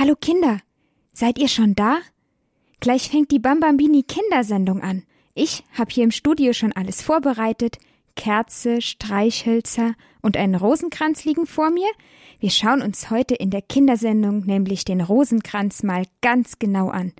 Hallo 0.00 0.14
Kinder, 0.14 0.60
seid 1.12 1.40
ihr 1.40 1.48
schon 1.48 1.74
da? 1.74 1.98
Gleich 2.78 3.10
fängt 3.10 3.32
die 3.32 3.40
Bambambini 3.40 4.04
Kindersendung 4.04 4.80
an. 4.80 5.02
Ich 5.34 5.64
habe 5.76 5.90
hier 5.90 6.04
im 6.04 6.12
Studio 6.12 6.52
schon 6.52 6.70
alles 6.72 7.02
vorbereitet. 7.02 7.78
Kerze, 8.14 8.80
Streichhölzer 8.80 9.94
und 10.22 10.36
einen 10.36 10.54
Rosenkranz 10.54 11.24
liegen 11.24 11.46
vor 11.46 11.72
mir. 11.72 11.88
Wir 12.38 12.50
schauen 12.50 12.80
uns 12.80 13.10
heute 13.10 13.34
in 13.34 13.50
der 13.50 13.60
Kindersendung 13.60 14.46
nämlich 14.46 14.84
den 14.84 15.00
Rosenkranz 15.00 15.82
mal 15.82 16.04
ganz 16.20 16.60
genau 16.60 16.90
an. 16.90 17.12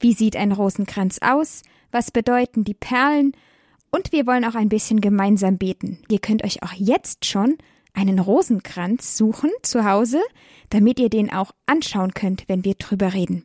Wie 0.00 0.14
sieht 0.14 0.34
ein 0.34 0.52
Rosenkranz 0.52 1.18
aus? 1.20 1.60
Was 1.92 2.10
bedeuten 2.10 2.64
die 2.64 2.72
Perlen? 2.72 3.32
Und 3.90 4.12
wir 4.12 4.26
wollen 4.26 4.46
auch 4.46 4.54
ein 4.54 4.70
bisschen 4.70 5.02
gemeinsam 5.02 5.58
beten. 5.58 5.98
Ihr 6.08 6.20
könnt 6.20 6.42
euch 6.42 6.62
auch 6.62 6.72
jetzt 6.72 7.26
schon 7.26 7.58
einen 7.94 8.18
Rosenkranz 8.18 9.16
suchen 9.16 9.50
zu 9.62 9.84
Hause, 9.84 10.20
damit 10.70 10.98
ihr 10.98 11.08
den 11.08 11.32
auch 11.32 11.52
anschauen 11.66 12.12
könnt, 12.12 12.48
wenn 12.48 12.64
wir 12.64 12.74
drüber 12.74 13.14
reden. 13.14 13.44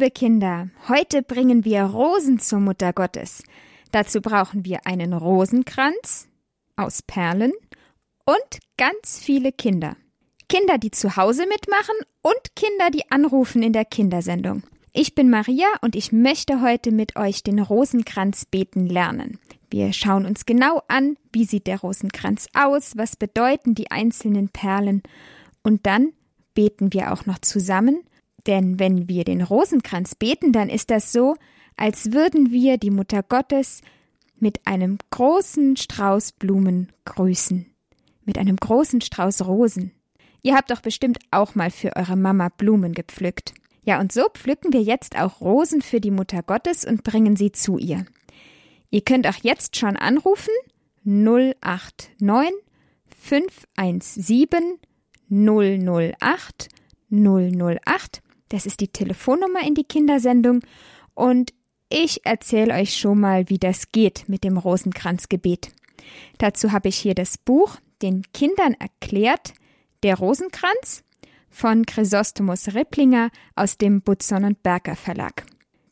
Liebe 0.00 0.12
Kinder, 0.12 0.70
heute 0.88 1.22
bringen 1.22 1.66
wir 1.66 1.82
Rosen 1.82 2.38
zur 2.38 2.58
Mutter 2.58 2.94
Gottes. 2.94 3.42
Dazu 3.92 4.22
brauchen 4.22 4.64
wir 4.64 4.86
einen 4.86 5.12
Rosenkranz 5.12 6.26
aus 6.74 7.02
Perlen 7.02 7.52
und 8.24 8.60
ganz 8.78 9.18
viele 9.18 9.52
Kinder. 9.52 9.98
Kinder, 10.48 10.78
die 10.78 10.90
zu 10.90 11.18
Hause 11.18 11.44
mitmachen 11.46 11.96
und 12.22 12.56
Kinder, 12.56 12.88
die 12.90 13.10
anrufen 13.10 13.62
in 13.62 13.74
der 13.74 13.84
Kindersendung. 13.84 14.62
Ich 14.94 15.14
bin 15.14 15.28
Maria 15.28 15.68
und 15.82 15.94
ich 15.94 16.12
möchte 16.12 16.62
heute 16.62 16.92
mit 16.92 17.16
euch 17.16 17.42
den 17.42 17.58
Rosenkranz 17.58 18.46
beten 18.46 18.86
lernen. 18.86 19.38
Wir 19.70 19.92
schauen 19.92 20.24
uns 20.24 20.46
genau 20.46 20.80
an, 20.88 21.18
wie 21.30 21.44
sieht 21.44 21.66
der 21.66 21.80
Rosenkranz 21.80 22.48
aus, 22.54 22.96
was 22.96 23.16
bedeuten 23.16 23.74
die 23.74 23.90
einzelnen 23.90 24.48
Perlen 24.48 25.02
und 25.62 25.84
dann 25.84 26.14
beten 26.54 26.94
wir 26.94 27.12
auch 27.12 27.26
noch 27.26 27.40
zusammen 27.40 28.00
denn 28.46 28.78
wenn 28.78 29.08
wir 29.08 29.24
den 29.24 29.42
Rosenkranz 29.42 30.14
beten, 30.14 30.52
dann 30.52 30.68
ist 30.68 30.90
das 30.90 31.12
so, 31.12 31.36
als 31.76 32.12
würden 32.12 32.50
wir 32.50 32.78
die 32.78 32.90
Mutter 32.90 33.22
Gottes 33.22 33.82
mit 34.38 34.66
einem 34.66 34.98
großen 35.10 35.76
Strauß 35.76 36.32
Blumen 36.32 36.92
grüßen, 37.04 37.66
mit 38.24 38.38
einem 38.38 38.56
großen 38.56 39.00
Strauß 39.00 39.46
Rosen. 39.46 39.92
Ihr 40.42 40.54
habt 40.56 40.70
doch 40.70 40.80
bestimmt 40.80 41.18
auch 41.30 41.54
mal 41.54 41.70
für 41.70 41.96
eure 41.96 42.16
Mama 42.16 42.48
Blumen 42.48 42.92
gepflückt. 42.92 43.52
Ja, 43.82 44.00
und 44.00 44.12
so 44.12 44.26
pflücken 44.32 44.72
wir 44.72 44.82
jetzt 44.82 45.18
auch 45.18 45.40
Rosen 45.40 45.82
für 45.82 46.00
die 46.00 46.10
Mutter 46.10 46.42
Gottes 46.42 46.84
und 46.84 47.02
bringen 47.02 47.36
sie 47.36 47.52
zu 47.52 47.78
ihr. 47.78 48.06
Ihr 48.90 49.02
könnt 49.02 49.26
auch 49.26 49.42
jetzt 49.42 49.76
schon 49.76 49.96
anrufen 49.96 50.52
089 51.04 52.54
517 53.08 54.78
008 55.30 56.68
008 57.10 58.22
das 58.50 58.66
ist 58.66 58.80
die 58.80 58.88
Telefonnummer 58.88 59.66
in 59.66 59.74
die 59.74 59.84
Kindersendung 59.84 60.60
und 61.14 61.54
ich 61.88 62.24
erzähle 62.24 62.74
euch 62.74 62.96
schon 62.96 63.18
mal, 63.18 63.48
wie 63.48 63.58
das 63.58 63.90
geht 63.90 64.28
mit 64.28 64.44
dem 64.44 64.58
Rosenkranzgebet. 64.58 65.72
Dazu 66.38 66.70
habe 66.70 66.88
ich 66.88 66.96
hier 66.96 67.14
das 67.14 67.36
Buch 67.36 67.76
Den 68.02 68.22
Kindern 68.32 68.74
erklärt, 68.74 69.52
der 70.02 70.16
Rosenkranz 70.16 71.02
von 71.50 71.84
Chrysostomus 71.84 72.74
Ripplinger 72.74 73.30
aus 73.56 73.76
dem 73.76 74.02
Butzon 74.02 74.44
und 74.44 74.62
Berger 74.62 74.96
Verlag. 74.96 75.44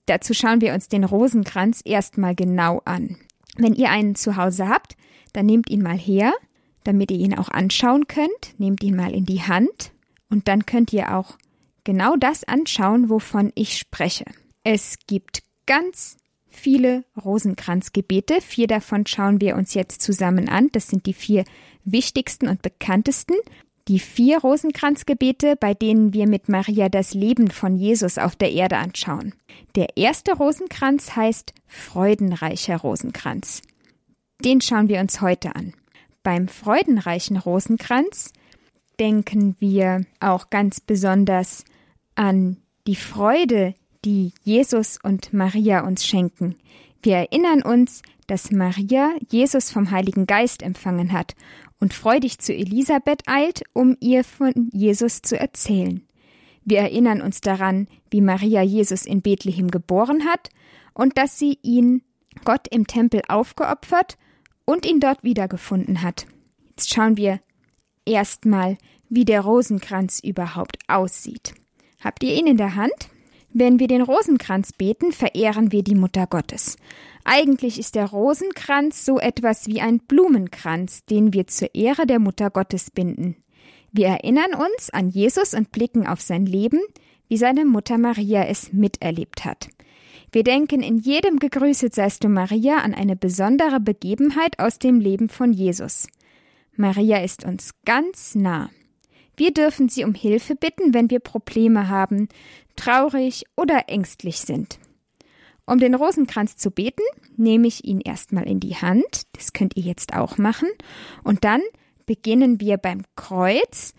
Dazu 0.06 0.32
schauen 0.32 0.60
wir 0.60 0.72
uns 0.72 0.88
den 0.88 1.04
Rosenkranz 1.04 1.82
erstmal 1.84 2.34
genau 2.34 2.80
an. 2.84 3.16
Wenn 3.56 3.75
ihr 3.75 3.90
einen 3.90 4.14
zu 4.14 4.36
Hause 4.36 4.69
habt, 4.69 4.96
dann 5.32 5.46
nehmt 5.46 5.69
ihn 5.69 5.82
mal 5.82 5.98
her, 5.98 6.32
damit 6.84 7.10
ihr 7.10 7.19
ihn 7.19 7.36
auch 7.36 7.48
anschauen 7.48 8.06
könnt. 8.06 8.58
Nehmt 8.58 8.82
ihn 8.82 8.96
mal 8.96 9.12
in 9.12 9.26
die 9.26 9.42
Hand 9.42 9.92
und 10.30 10.48
dann 10.48 10.64
könnt 10.64 10.92
ihr 10.92 11.14
auch 11.14 11.36
genau 11.88 12.16
das 12.16 12.44
anschauen, 12.44 13.09
wovon 13.09 13.50
ich 13.54 13.78
spreche. 13.78 14.26
Es 14.62 14.99
gibt 15.06 15.43
ganz 15.65 16.19
viele 16.47 17.04
Rosenkranzgebete. 17.16 18.43
Vier 18.43 18.66
davon 18.66 19.06
schauen 19.06 19.41
wir 19.41 19.56
uns 19.56 19.72
jetzt 19.72 20.03
zusammen 20.03 20.50
an. 20.50 20.69
Das 20.72 20.88
sind 20.88 21.06
die 21.06 21.15
vier 21.15 21.44
wichtigsten 21.84 22.47
und 22.47 22.60
bekanntesten. 22.60 23.37
Die 23.88 24.00
vier 24.00 24.38
Rosenkranzgebete, 24.41 25.56
bei 25.56 25.72
denen 25.72 26.12
wir 26.12 26.28
mit 26.28 26.50
Maria 26.50 26.91
das 26.91 27.15
Leben 27.15 27.50
von 27.50 27.75
Jesus 27.75 28.19
auf 28.19 28.37
der 28.37 28.53
Erde 28.53 28.76
anschauen. 28.76 29.32
Der 29.75 29.97
erste 29.97 30.34
Rosenkranz 30.37 31.16
heißt 31.16 31.55
Freudenreicher 31.66 32.76
Rosenkranz. 32.76 33.62
Den 34.44 34.60
schauen 34.60 34.91
wir 34.91 35.00
uns 35.00 35.22
heute 35.22 35.56
an. 35.56 35.72
Beim 36.22 36.49
freudenreichen 36.49 37.38
Rosenkranz 37.38 38.34
denken 39.00 39.56
wir 39.59 40.05
auch 40.20 40.50
ganz 40.50 40.81
besonders 40.81 41.65
an 42.19 42.56
die 42.87 42.97
Freude, 42.97 43.75
die 44.05 44.33
Jesus 44.43 44.99
und 45.03 45.33
Maria 45.33 45.87
uns 45.87 46.05
schenken. 46.05 46.56
Wir 47.03 47.17
erinnern 47.17 47.62
uns, 47.62 48.03
dass 48.27 48.51
Maria 48.51 49.15
Jesus 49.31 49.71
vom 49.71 49.91
Heiligen 49.91 50.27
Geist 50.27 50.62
empfangen 50.62 51.12
hat 51.12 51.34
und 51.81 51.95
freudig 51.95 52.39
zu 52.39 52.53
Elisabeth 52.53 53.23
eilt, 53.27 53.62
um 53.73 53.97
ihr 54.01 54.25
von 54.25 54.69
Jesus 54.73 55.23
zu 55.23 55.39
erzählen. 55.39 56.03
Wir 56.65 56.81
erinnern 56.81 57.23
uns 57.23 57.41
daran, 57.41 57.87
wie 58.11 58.21
Maria 58.21 58.62
Jesus 58.62 59.06
in 59.06 59.23
Bethlehem 59.23 59.71
geboren 59.71 60.25
hat 60.25 60.50
und 60.95 61.17
dass 61.17 61.39
sie 61.39 61.59
ihn 61.62 62.03
Gott 62.45 62.67
im 62.69 62.87
Tempel 62.87 63.23
aufgeopfert 63.29 64.19
und 64.65 64.85
ihn 64.85 64.99
dort 64.99 65.23
wiedergefunden 65.23 66.03
hat. 66.03 66.27
Jetzt 66.71 66.93
schauen 66.93 67.17
wir 67.17 67.41
erstmal, 68.05 68.77
wie 69.09 69.25
der 69.25 69.41
Rosenkranz 69.41 70.21
überhaupt 70.21 70.79
aussieht. 70.89 71.55
Habt 72.00 72.22
ihr 72.22 72.34
ihn 72.34 72.47
in 72.47 72.56
der 72.56 72.75
Hand? 72.76 73.10
Wenn 73.53 73.78
wir 73.78 73.88
den 73.88 74.03
Rosenkranz 74.03 74.72
beten, 74.72 75.10
verehren 75.12 75.72
wir 75.72 75.82
die 75.82 75.94
Mutter 75.94 76.26
Gottes. 76.26 76.76
Eigentlich 77.25 77.78
ist 77.78 77.94
der 77.94 78.06
Rosenkranz 78.06 79.04
so 79.04 79.19
etwas 79.19 79.66
wie 79.66 79.81
ein 79.81 79.98
Blumenkranz, 79.98 81.04
den 81.06 81.32
wir 81.32 81.47
zur 81.47 81.75
Ehre 81.75 82.06
der 82.06 82.19
Mutter 82.19 82.50
Gottes 82.50 82.91
binden. 82.91 83.37
Wir 83.91 84.08
erinnern 84.08 84.54
uns 84.54 84.91
an 84.91 85.08
Jesus 85.08 85.54
und 85.54 85.72
blicken 85.72 86.06
auf 86.06 86.20
sein 86.20 86.47
Leben, 86.47 86.81
wie 87.28 87.37
seine 87.37 87.64
Mutter 87.64 87.98
Maria 87.98 88.44
es 88.44 88.72
miterlebt 88.72 89.44
hat. 89.44 89.69
Wir 90.31 90.44
denken 90.44 90.82
in 90.82 90.98
jedem 90.98 91.38
Gegrüßet 91.38 91.94
seist 91.94 92.22
du 92.22 92.28
Maria 92.28 92.78
an 92.78 92.94
eine 92.94 93.16
besondere 93.16 93.81
Begebenheit 93.81 94.58
aus 94.58 94.78
dem 94.78 95.00
Leben 95.00 95.31
von 95.31 95.53
Jesus. 95.53 96.06
Maria 96.76 97.22
ist 97.22 97.44
uns 97.44 97.72
ganz 97.84 98.34
nah. 98.34 98.70
Wir 99.38 99.54
dürfen 99.54 99.88
sie 99.88 100.04
um 100.04 100.15
Hilfe 100.15 100.56
bitten, 100.56 100.94
wenn 100.94 101.10
wir 101.10 101.21
Probleme 101.21 101.88
haben, 101.88 102.28
traurig 102.75 103.44
oder 103.56 103.88
ängstlich 103.88 104.41
sind. 104.41 104.81
Um 105.65 105.78
den 105.78 105.94
Rosenkranz 105.94 106.56
zu 106.56 106.72
beten, 106.72 107.03
nehme 107.37 107.69
ich 107.69 107.84
ihn 107.84 108.00
erstmal 108.00 108.49
in 108.49 108.59
die 108.59 108.75
Hand, 108.75 109.22
das 109.34 109.52
könnt 109.52 109.76
ihr 109.76 109.85
jetzt 109.85 110.12
auch 110.12 110.38
machen, 110.38 110.69
und 111.23 111.44
dann 111.44 111.62
beginnen 112.05 112.61
wir 112.61 112.79
beim 112.79 113.02
Kreuz 113.14 113.94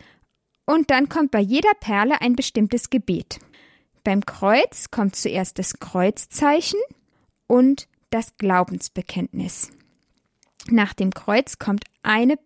und 0.65 0.91
dann 0.91 1.07
kommt 1.07 1.31
bei 1.31 1.39
jeder 1.39 1.74
Perle 1.80 2.19
ein 2.21 2.36
bestimmtes 2.36 2.89
Gebet. 2.89 3.39
Beim 4.03 4.25
Kreuz 4.25 4.91
kommt 4.91 5.15
zuerst 5.15 5.57
das 5.57 5.80
Kreuzzeichen 5.80 6.80
und 7.47 7.88
das 8.09 8.36
Glaubensbekenntnis. 8.36 9.71
Nach 10.69 10.94
dem 10.94 11.12
Kreuz 11.12 11.59
kommt 11.59 11.86
eine 12.03 12.38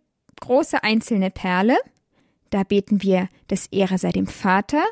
große 0.41 0.83
einzelne 0.83 1.31
Perle 1.31 1.77
da 2.53 2.63
beten 2.63 3.01
wir 3.01 3.29
das 3.47 3.67
Ehre 3.67 3.97
sei 3.97 4.11
dem 4.11 4.27
Vater 4.27 4.83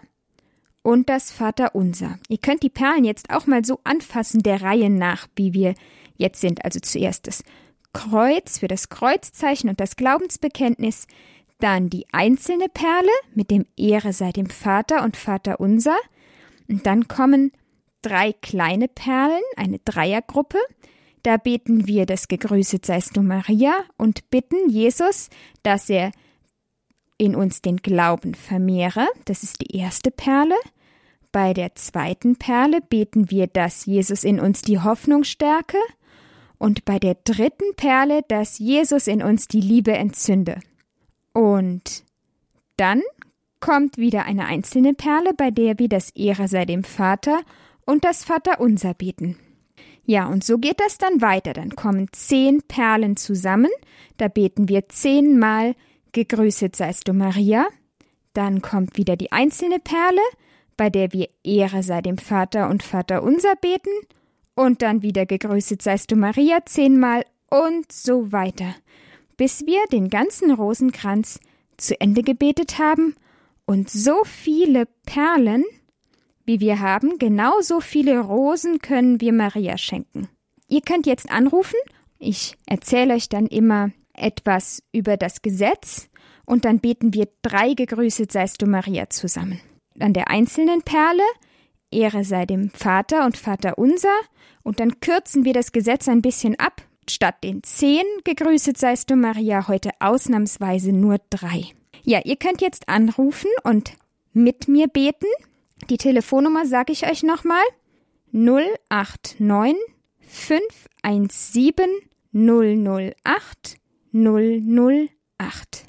und 0.81 1.10
das 1.10 1.31
Vaterunser. 1.31 2.18
Ihr 2.28 2.40
könnt 2.40 2.63
die 2.63 2.69
Perlen 2.69 3.04
jetzt 3.04 3.30
auch 3.30 3.46
mal 3.46 3.63
so 3.63 3.80
anfassen 3.84 4.42
der 4.42 4.62
Reihe 4.62 4.90
nach, 4.90 5.28
wie 5.36 5.54
wir 5.54 5.75
jetzt 6.18 6.42
sind. 6.42 6.66
Also 6.66 6.80
zuerst 6.80 7.28
das 7.28 7.44
Kreuz 7.94 8.60
für 8.60 8.68
das 8.68 8.90
Kreuzzeichen 8.90 9.69
und 9.69 9.80
das 9.80 9.96
Glaubensbekenntnis, 9.96 11.06
dann 11.60 11.90
die 11.90 12.08
einzelne 12.12 12.68
Perle 12.69 13.12
mit 13.36 13.52
dem 13.52 13.68
Ehre 13.78 14.13
sei 14.13 14.31
dem 14.31 14.50
Vater 14.50 15.04
und 15.04 15.16
Vaterunser 15.16 15.98
und 16.68 16.88
dann 16.88 17.08
kommen 17.08 17.52
drei 18.02 18.34
kleine 18.34 18.88
Perlen, 18.88 19.44
eine 19.56 19.78
Dreiergruppe, 19.80 20.58
Da 21.24 21.38
beten 21.38 21.86
wir 21.86 22.08
das 22.08 22.28
Gegrüßet 22.28 22.84
seist 22.84 23.16
du 23.16 23.22
Maria 23.22 23.74
und 23.98 24.31
bitten 24.31 24.69
Jesus, 24.69 25.30
dass 25.62 25.88
er 25.88 26.12
in 27.21 27.35
uns 27.35 27.62
den 27.62 27.77
Glauben 27.77 28.33
vermehre. 28.33 29.07
Das 29.25 29.44
ist 29.44 29.62
die 29.62 29.77
erste 29.77 30.09
Perle. 30.09 30.56
Bei 31.31 31.53
der 31.53 31.75
zweiten 31.75 32.35
Perle 32.35 32.81
beten 32.81 33.29
wir, 33.29 33.45
dass 33.45 33.85
Jesus 33.85 34.23
in 34.23 34.39
uns 34.39 34.63
die 34.63 34.79
Hoffnung 34.79 35.23
stärke. 35.23 35.77
Und 36.57 36.83
bei 36.83 36.97
der 36.97 37.13
dritten 37.23 37.75
Perle, 37.75 38.23
dass 38.27 38.57
Jesus 38.57 39.06
in 39.06 39.21
uns 39.21 39.47
die 39.47 39.62
Liebe 39.62 39.91
entzünde. 39.91 40.62
Und 41.31 42.03
dann 42.75 43.03
kommt 43.59 43.97
wieder 43.97 44.25
eine 44.25 44.45
einzelne 44.45 44.95
Perle, 44.95 45.35
bei 45.38 45.51
der 45.51 45.77
wir 45.77 45.89
das 45.89 46.09
Ehre 46.15 46.47
sei 46.47 46.65
dem 46.65 46.83
Vater 46.83 47.41
und 47.85 48.03
das 48.03 48.24
Vaterunser 48.24 48.95
beten. 48.95 49.38
Ja, 50.06 50.25
und 50.25 50.44
so 50.44 50.57
geht 50.57 50.79
das 50.79 50.97
dann 50.97 51.21
weiter. 51.21 51.53
Dann 51.53 51.75
kommen 51.75 52.07
zehn 52.13 52.63
Perlen 52.63 53.15
zusammen. 53.15 53.69
Da 54.17 54.27
beten 54.27 54.69
wir 54.69 54.89
zehnmal 54.89 55.75
Gegrüßet 56.12 56.75
seist 56.75 57.08
du 57.08 57.13
Maria. 57.13 57.68
Dann 58.34 58.62
kommt 58.62 58.98
wieder 58.98 59.16
die 59.16 59.31
einzelne 59.31 59.80
Perle, 59.80 60.22
bei 60.78 60.90
der 60.90 61.13
wir 61.13 61.30
Ehre 61.44 61.84
sei 61.84 62.02
dem 62.02 62.18
Vater 62.18 62.69
und 62.69 62.84
Vater 62.84 63.24
unser 63.24 63.56
beten. 63.56 63.92
Und 64.56 64.81
dann 64.81 65.02
wieder 65.02 65.25
Gegrüßet 65.25 65.81
seist 65.81 66.12
du 66.12 66.16
Maria 66.16 66.60
zehnmal 66.66 67.24
und 67.50 67.92
so 67.92 68.31
weiter, 68.31 68.75
bis 69.38 69.66
wir 69.66 69.80
den 69.92 70.10
ganzen 70.10 70.52
Rosenkranz 70.52 71.40
zu 71.78 72.00
Ende 72.00 72.24
gebetet 72.24 72.80
haben 72.80 73.16
und 73.66 73.90
so 73.90 74.24
viele 74.24 74.88
Perlen, 75.06 75.63
wie 76.46 76.60
wir 76.60 76.80
haben, 76.80 77.18
genauso 77.18 77.80
viele 77.80 78.19
Rosen 78.19 78.80
können 78.80 79.22
wir 79.22 79.34
Maria 79.34 79.78
schenken. 79.78 80.28
Ihr 80.68 80.81
könnt 80.81 81.06
jetzt 81.06 81.30
anrufen. 81.31 81.78
Ich 82.19 82.58
erzähle 82.66 83.13
euch 83.13 83.30
dann 83.30 83.48
immer 83.48 83.92
etwas 84.13 84.84
über 84.92 85.18
das 85.18 85.42
Gesetz 85.42 86.10
und 86.46 86.66
dann 86.66 86.80
beten 86.80 87.13
wir 87.13 87.28
drei 87.42 87.74
Gegrüßet 87.74 88.31
seist 88.31 88.62
du 88.62 88.66
Maria 88.66 89.10
zusammen. 89.10 89.62
An 90.00 90.13
der 90.13 90.30
einzelnen 90.30 90.81
Perle 90.81 91.24
Ehre 91.92 92.24
sei 92.24 92.46
dem 92.46 92.69
Vater 92.69 93.25
und 93.25 93.38
Vater 93.38 93.78
unser 93.78 94.16
und 94.63 94.80
dann 94.80 95.00
kürzen 95.00 95.46
wir 95.46 95.54
das 95.54 95.72
Gesetz 95.72 96.08
ein 96.08 96.22
bisschen 96.22 96.58
ab. 96.60 96.81
Statt 97.10 97.44
den 97.44 97.63
zehn 97.63 98.06
Gegrüßet 98.24 98.78
seist 98.78 99.10
du 99.10 99.16
Maria 99.16 99.68
heute 99.68 99.90
ausnahmsweise 100.00 100.94
nur 100.94 101.18
drei. 101.30 101.66
Ja, 102.04 102.22
ihr 102.24 102.38
könnt 102.38 102.62
jetzt 102.62 102.88
anrufen 102.88 103.50
und 103.63 103.94
mit 104.34 104.68
mir 104.68 104.88
beten. 104.88 105.28
Die 105.90 105.98
Telefonnummer 105.98 106.66
sage 106.66 106.94
ich 106.94 107.10
euch 107.10 107.24
nochmal. 107.24 107.63
089 108.31 109.75
517 110.19 111.90
008 112.34 113.81
008. 114.13 115.86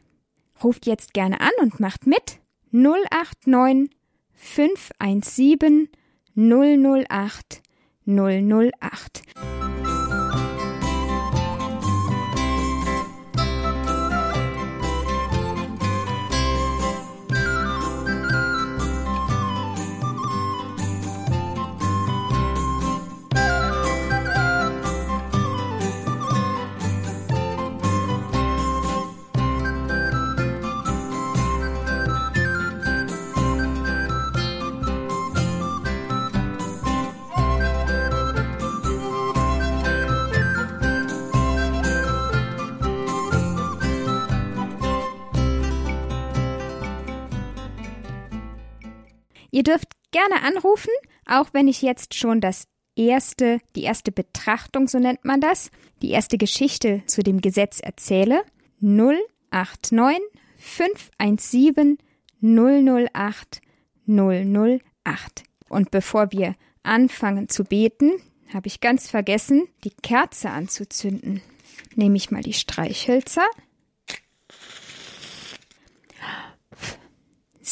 Ruft 0.62 0.86
jetzt 0.86 1.12
gerne 1.14 1.40
an 1.40 1.50
und 1.60 1.80
macht 1.80 2.06
mit 2.06 2.40
089 2.70 3.90
517 4.34 5.88
008 6.34 7.62
008. 8.06 9.22
Ihr 49.62 49.74
dürft 49.74 49.92
gerne 50.10 50.42
anrufen, 50.42 50.90
auch 51.24 51.50
wenn 51.52 51.68
ich 51.68 51.82
jetzt 51.82 52.14
schon 52.14 52.40
das 52.40 52.66
erste, 52.96 53.60
die 53.76 53.84
erste 53.84 54.10
Betrachtung, 54.10 54.88
so 54.88 54.98
nennt 54.98 55.24
man 55.24 55.40
das, 55.40 55.70
die 56.02 56.10
erste 56.10 56.36
Geschichte 56.36 57.04
zu 57.06 57.22
dem 57.22 57.40
Gesetz 57.40 57.78
erzähle. 57.78 58.42
089 58.80 60.20
517 60.58 61.98
008 62.40 63.60
008. 64.08 64.82
Und 65.68 65.92
bevor 65.92 66.32
wir 66.32 66.56
anfangen 66.82 67.48
zu 67.48 67.62
beten, 67.62 68.10
habe 68.52 68.66
ich 68.66 68.80
ganz 68.80 69.08
vergessen, 69.08 69.68
die 69.84 69.92
Kerze 70.02 70.50
anzuzünden. 70.50 71.40
Nehme 71.94 72.16
ich 72.16 72.32
mal 72.32 72.42
die 72.42 72.52
Streichhölzer. 72.52 73.46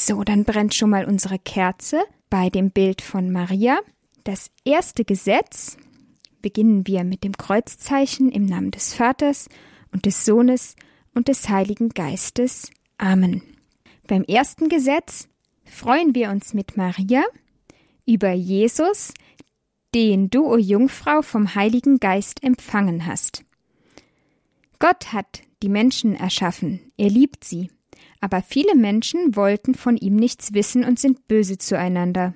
So, 0.02 0.24
dann 0.24 0.44
brennt 0.44 0.72
schon 0.72 0.88
mal 0.88 1.04
unsere 1.04 1.38
Kerze 1.38 2.02
bei 2.30 2.48
dem 2.48 2.70
Bild 2.70 3.02
von 3.02 3.30
Maria. 3.30 3.80
Das 4.24 4.50
erste 4.64 5.04
Gesetz 5.04 5.76
beginnen 6.40 6.86
wir 6.86 7.04
mit 7.04 7.22
dem 7.22 7.36
Kreuzzeichen 7.36 8.32
im 8.32 8.46
Namen 8.46 8.70
des 8.70 8.94
Vaters 8.94 9.50
und 9.92 10.06
des 10.06 10.24
Sohnes 10.24 10.74
und 11.14 11.28
des 11.28 11.50
Heiligen 11.50 11.90
Geistes. 11.90 12.70
Amen. 12.96 13.42
Beim 14.06 14.24
ersten 14.24 14.70
Gesetz 14.70 15.28
freuen 15.66 16.14
wir 16.14 16.30
uns 16.30 16.54
mit 16.54 16.78
Maria 16.78 17.22
über 18.06 18.32
Jesus, 18.32 19.12
den 19.94 20.30
du, 20.30 20.46
o 20.46 20.56
Jungfrau, 20.56 21.20
vom 21.20 21.54
Heiligen 21.54 22.00
Geist 22.00 22.42
empfangen 22.42 23.04
hast. 23.04 23.44
Gott 24.78 25.12
hat 25.12 25.42
die 25.62 25.68
Menschen 25.68 26.14
erschaffen, 26.14 26.90
er 26.96 27.10
liebt 27.10 27.44
sie. 27.44 27.68
Aber 28.20 28.42
viele 28.42 28.74
Menschen 28.74 29.34
wollten 29.36 29.74
von 29.74 29.96
ihm 29.96 30.16
nichts 30.16 30.52
wissen 30.52 30.84
und 30.84 30.98
sind 30.98 31.26
böse 31.26 31.58
zueinander. 31.58 32.34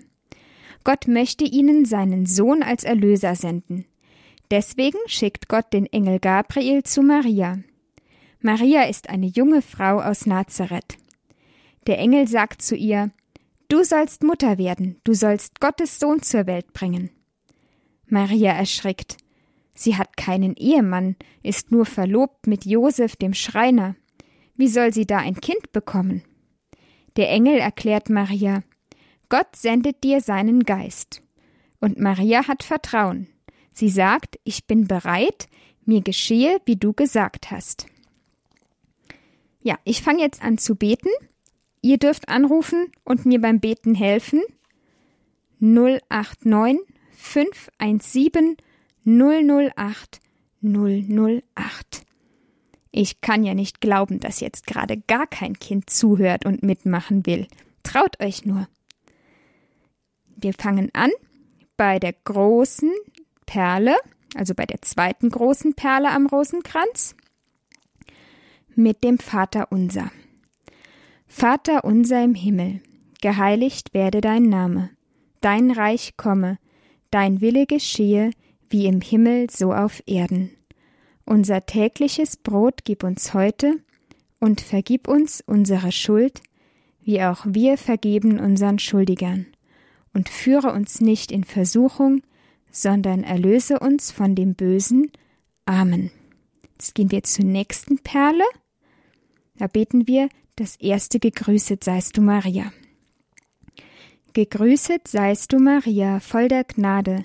Gott 0.83 1.09
möchte 1.09 1.45
ihnen 1.45 1.85
seinen 1.85 2.27
Sohn 2.27 2.63
als 2.63 2.85
Erlöser 2.85 3.35
senden. 3.35 3.87
Deswegen 4.51 4.99
schickt 5.07 5.49
Gott 5.49 5.73
den 5.73 5.87
Engel 5.87 6.21
Gabriel 6.21 6.83
zu 6.83 7.03
Maria. 7.03 7.59
Maria 8.41 8.82
ist 8.82 9.08
eine 9.08 9.27
junge 9.27 9.63
Frau 9.63 10.01
aus 10.01 10.27
Nazareth. 10.27 10.99
Der 11.87 11.99
Engel 11.99 12.29
sagt 12.29 12.63
zu 12.63 12.77
ihr, 12.77 13.11
Du 13.69 13.82
sollst 13.82 14.23
Mutter 14.23 14.58
werden, 14.58 15.01
du 15.05 15.15
sollst 15.15 15.61
Gottes 15.61 15.99
Sohn 15.99 16.23
zur 16.23 16.47
Welt 16.47 16.75
bringen. 16.75 17.11
Maria 18.06 18.53
erschrickt. 18.53 19.17
Sie 19.75 19.97
hat 19.97 20.17
keinen 20.17 20.55
Ehemann, 20.55 21.17
ist 21.43 21.73
nur 21.73 21.87
verlobt 21.87 22.47
mit 22.47 22.67
Josef, 22.67 23.17
dem 23.17 23.35
Schreiner. 23.35 23.97
Wie 24.56 24.69
soll 24.69 24.93
sie 24.93 25.06
da 25.06 25.19
ein 25.19 25.41
Kind 25.41 25.73
bekommen? 25.73 26.23
Der 27.17 27.31
Engel 27.31 27.58
erklärt 27.58 28.11
Maria, 28.11 28.63
Gott 29.29 29.56
sendet 29.56 30.05
dir 30.05 30.20
seinen 30.20 30.65
Geist. 30.65 31.23
Und 31.81 31.99
Maria 31.99 32.46
hat 32.46 32.63
Vertrauen. 32.63 33.29
Sie 33.73 33.89
sagt, 33.89 34.39
ich 34.44 34.67
bin 34.67 34.87
bereit, 34.87 35.49
mir 35.84 36.01
geschehe, 36.01 36.61
wie 36.65 36.77
du 36.77 36.93
gesagt 36.93 37.51
hast. 37.51 37.87
Ja, 39.63 39.79
ich 39.84 40.03
fange 40.03 40.20
jetzt 40.20 40.43
an 40.43 40.58
zu 40.58 40.77
beten. 40.77 41.08
Ihr 41.81 41.99
dürft 41.99 42.29
anrufen 42.29 42.93
und 43.05 43.27
mir 43.27 43.41
beim 43.41 43.61
Beten 43.61 43.94
helfen. 43.94 44.43
089 45.58 46.81
517 47.17 48.56
008 49.05 50.20
008. 50.63 52.05
Ich 52.96 53.20
kann 53.20 53.43
ja 53.43 53.55
nicht 53.55 53.81
glauben, 53.81 54.20
dass 54.20 54.39
jetzt 54.39 54.69
gerade 54.69 54.96
gar 54.96 55.27
kein 55.27 55.58
Kind 55.58 55.91
zuhört 55.91 56.46
und 56.46 56.63
mitmachen 56.63 57.27
will. 57.27 57.48
Traut 57.82 58.22
euch 58.22 58.46
nur. 58.46 58.69
Wir 60.36 60.53
fangen 60.53 60.91
an 60.93 61.10
bei 61.77 61.98
der 61.98 62.13
großen 62.13 62.93
Perle, 63.46 63.96
also 64.36 64.55
bei 64.55 64.65
der 64.65 64.81
zweiten 64.81 65.29
großen 65.29 65.74
Perle 65.74 66.13
am 66.13 66.29
Rosenkranz, 66.29 67.17
mit 68.77 69.03
dem 69.03 69.19
Vater 69.19 69.72
unser. 69.72 70.13
Vater 71.27 71.82
unser 71.82 72.22
im 72.22 72.36
Himmel, 72.36 72.81
geheiligt 73.20 73.93
werde 73.93 74.20
dein 74.20 74.44
Name, 74.44 74.91
dein 75.41 75.72
Reich 75.72 76.17
komme, 76.17 76.58
dein 77.10 77.41
Wille 77.41 77.67
geschehe, 77.67 78.31
wie 78.70 78.86
im 78.86 79.01
Himmel 79.01 79.51
so 79.51 79.72
auf 79.72 80.01
Erden. 80.06 80.53
Unser 81.27 81.65
tägliches 81.65 82.37
Brot 82.37 82.85
gib 82.85 83.03
uns 83.03 83.33
heute 83.35 83.81
und 84.41 84.61
vergib 84.61 85.09
uns 85.09 85.43
unsere 85.47 85.91
Schuld, 85.91 86.43
wie 87.03 87.23
auch 87.23 87.45
wir 87.49 87.79
vergeben 87.79 88.39
unseren 88.39 88.79
Schuldigern. 88.79 89.47
Und 90.13 90.29
führe 90.29 90.73
uns 90.73 91.01
nicht 91.01 91.33
in 91.33 91.45
Versuchung, 91.45 92.23
sondern 92.71 93.25
erlöse 93.25 93.79
uns 93.79 94.11
von 94.11 94.35
dem 94.35 94.55
Bösen. 94.55 95.11
Amen. 95.65 96.11
Jetzt 96.73 96.95
gehen 96.95 97.11
wir 97.11 97.23
zur 97.23 97.45
nächsten 97.45 97.99
Perle. 97.99 98.45
Da 99.57 99.67
beten 99.67 100.07
wir 100.07 100.29
das 100.57 100.77
erste 100.77 101.19
Gegrüßet 101.19 101.83
seist 101.83 102.17
du 102.17 102.21
Maria. 102.21 102.73
Gegrüßet 104.35 105.09
seist 105.09 105.53
du 105.53 105.59
Maria, 105.59 106.21
voll 106.21 106.49
der 106.49 106.65
Gnade. 106.65 107.25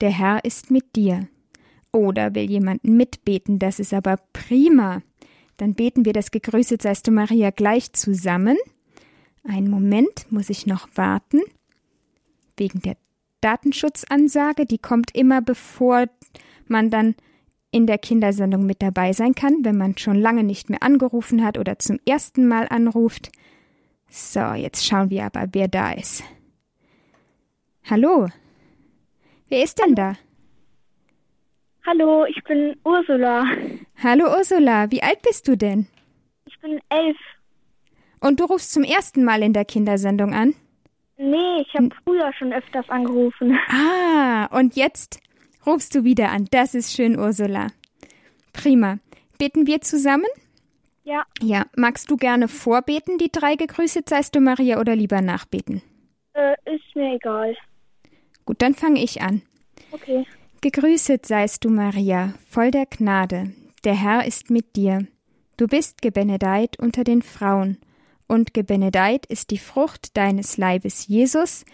Der 0.00 0.10
Herr 0.10 0.44
ist 0.44 0.70
mit 0.70 0.96
dir. 0.96 1.28
Oder 1.92 2.34
will 2.34 2.50
jemand 2.50 2.84
mitbeten, 2.84 3.58
das 3.58 3.78
ist 3.78 3.94
aber 3.94 4.18
prima. 4.32 5.02
Dann 5.56 5.74
beten 5.74 6.04
wir 6.04 6.12
das 6.12 6.30
Gegrüßet 6.30 6.82
seist 6.82 7.06
du 7.06 7.10
Maria 7.10 7.50
gleich 7.50 7.92
zusammen. 7.92 8.56
Einen 9.44 9.70
Moment 9.70 10.30
muss 10.30 10.50
ich 10.50 10.66
noch 10.66 10.88
warten. 10.94 11.40
Wegen 12.56 12.80
der 12.80 12.96
Datenschutzansage, 13.40 14.66
die 14.66 14.78
kommt 14.78 15.14
immer 15.14 15.40
bevor 15.40 16.06
man 16.66 16.90
dann 16.90 17.14
in 17.70 17.86
der 17.86 17.98
Kindersendung 17.98 18.66
mit 18.66 18.82
dabei 18.82 19.12
sein 19.12 19.34
kann, 19.34 19.64
wenn 19.64 19.76
man 19.76 19.96
schon 19.98 20.16
lange 20.16 20.44
nicht 20.44 20.70
mehr 20.70 20.82
angerufen 20.82 21.44
hat 21.44 21.58
oder 21.58 21.78
zum 21.78 21.98
ersten 22.06 22.48
Mal 22.48 22.66
anruft. 22.68 23.30
So, 24.08 24.52
jetzt 24.54 24.86
schauen 24.86 25.10
wir 25.10 25.24
aber, 25.24 25.48
wer 25.52 25.68
da 25.68 25.92
ist. 25.92 26.22
Hallo? 27.84 28.28
Wer 29.48 29.64
ist 29.64 29.78
denn 29.78 29.94
da? 29.94 30.16
Hallo, 31.88 32.26
ich 32.26 32.44
bin 32.44 32.76
Ursula. 32.84 33.46
Hallo 34.02 34.36
Ursula, 34.36 34.90
wie 34.90 35.02
alt 35.02 35.22
bist 35.22 35.48
du 35.48 35.56
denn? 35.56 35.86
Ich 36.44 36.58
bin 36.60 36.78
elf. 36.90 37.16
Und 38.20 38.40
du 38.40 38.44
rufst 38.44 38.74
zum 38.74 38.82
ersten 38.82 39.24
Mal 39.24 39.42
in 39.42 39.54
der 39.54 39.64
Kindersendung 39.64 40.34
an? 40.34 40.54
Nee, 41.16 41.62
ich 41.62 41.74
habe 41.74 41.88
früher 42.04 42.30
schon 42.34 42.52
öfters 42.52 42.86
angerufen. 42.90 43.58
Ah, 43.70 44.54
und 44.54 44.76
jetzt 44.76 45.20
rufst 45.64 45.94
du 45.94 46.04
wieder 46.04 46.28
an. 46.28 46.46
Das 46.50 46.74
ist 46.74 46.94
schön, 46.94 47.18
Ursula. 47.18 47.68
Prima. 48.52 48.98
Beten 49.38 49.66
wir 49.66 49.80
zusammen? 49.80 50.28
Ja. 51.04 51.24
Ja. 51.40 51.64
Magst 51.74 52.10
du 52.10 52.18
gerne 52.18 52.48
vorbeten, 52.48 53.16
die 53.16 53.32
drei 53.32 53.56
gegrüßet 53.56 54.06
seist 54.10 54.34
du, 54.34 54.40
Maria, 54.40 54.78
oder 54.78 54.94
lieber 54.94 55.22
nachbeten? 55.22 55.80
Äh, 56.34 56.52
ist 56.66 56.94
mir 56.94 57.14
egal. 57.14 57.56
Gut, 58.44 58.60
dann 58.60 58.74
fange 58.74 59.02
ich 59.02 59.22
an. 59.22 59.40
Okay. 59.90 60.26
Gegrüßet 60.60 61.24
seist 61.24 61.64
du, 61.64 61.70
Maria, 61.70 62.34
voll 62.50 62.72
der 62.72 62.86
Gnade. 62.86 63.52
Der 63.84 63.94
Herr 63.94 64.26
ist 64.26 64.50
mit 64.50 64.74
dir. 64.74 65.06
Du 65.56 65.68
bist 65.68 66.02
gebenedeit 66.02 66.80
unter 66.80 67.04
den 67.04 67.22
Frauen, 67.22 67.78
und 68.26 68.54
gebenedeit 68.54 69.24
ist 69.26 69.52
die 69.52 69.58
Frucht 69.58 70.16
deines 70.16 70.56
Leibes, 70.56 71.06
Jesus, 71.06 71.64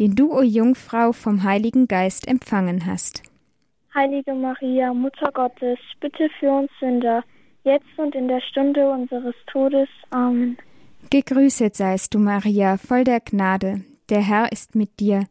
den 0.00 0.16
du, 0.16 0.32
o 0.36 0.42
Jungfrau, 0.42 1.12
vom 1.12 1.44
Heiligen 1.44 1.86
Geist 1.86 2.26
empfangen 2.26 2.84
hast. 2.84 3.22
Heilige 3.94 4.34
Maria, 4.34 4.92
Mutter 4.92 5.30
Gottes, 5.32 5.78
bitte 6.00 6.28
für 6.40 6.50
uns 6.50 6.70
Sünder, 6.80 7.22
jetzt 7.62 7.96
und 7.96 8.12
in 8.16 8.26
der 8.26 8.40
Stunde 8.40 8.90
unseres 8.90 9.36
Todes. 9.52 9.88
Amen. 10.10 10.58
Gegrüßet 11.10 11.76
seist 11.76 12.12
du, 12.12 12.18
Maria, 12.18 12.76
voll 12.76 13.04
der 13.04 13.20
Gnade. 13.20 13.84
Der 14.08 14.20
Herr 14.20 14.50
ist 14.50 14.74
mit 14.74 14.98
dir. 14.98 15.26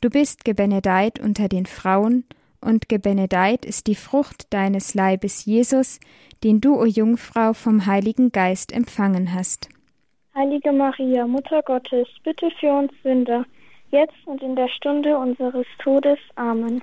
Du 0.00 0.10
bist 0.10 0.44
gebenedeit 0.44 1.18
unter 1.18 1.48
den 1.48 1.66
Frauen, 1.66 2.24
und 2.62 2.88
gebenedeit 2.88 3.64
ist 3.64 3.86
die 3.86 3.94
Frucht 3.94 4.52
deines 4.52 4.94
Leibes, 4.94 5.44
Jesus, 5.44 6.00
den 6.44 6.60
du, 6.60 6.80
o 6.80 6.84
Jungfrau, 6.84 7.52
vom 7.52 7.86
Heiligen 7.86 8.32
Geist 8.32 8.72
empfangen 8.72 9.34
hast. 9.34 9.68
Heilige 10.34 10.72
Maria, 10.72 11.26
Mutter 11.26 11.62
Gottes, 11.62 12.08
bitte 12.24 12.50
für 12.58 12.72
uns 12.72 12.92
Sünder, 13.02 13.44
jetzt 13.90 14.16
und 14.24 14.42
in 14.42 14.56
der 14.56 14.68
Stunde 14.68 15.18
unseres 15.18 15.66
Todes. 15.82 16.18
Amen. 16.36 16.80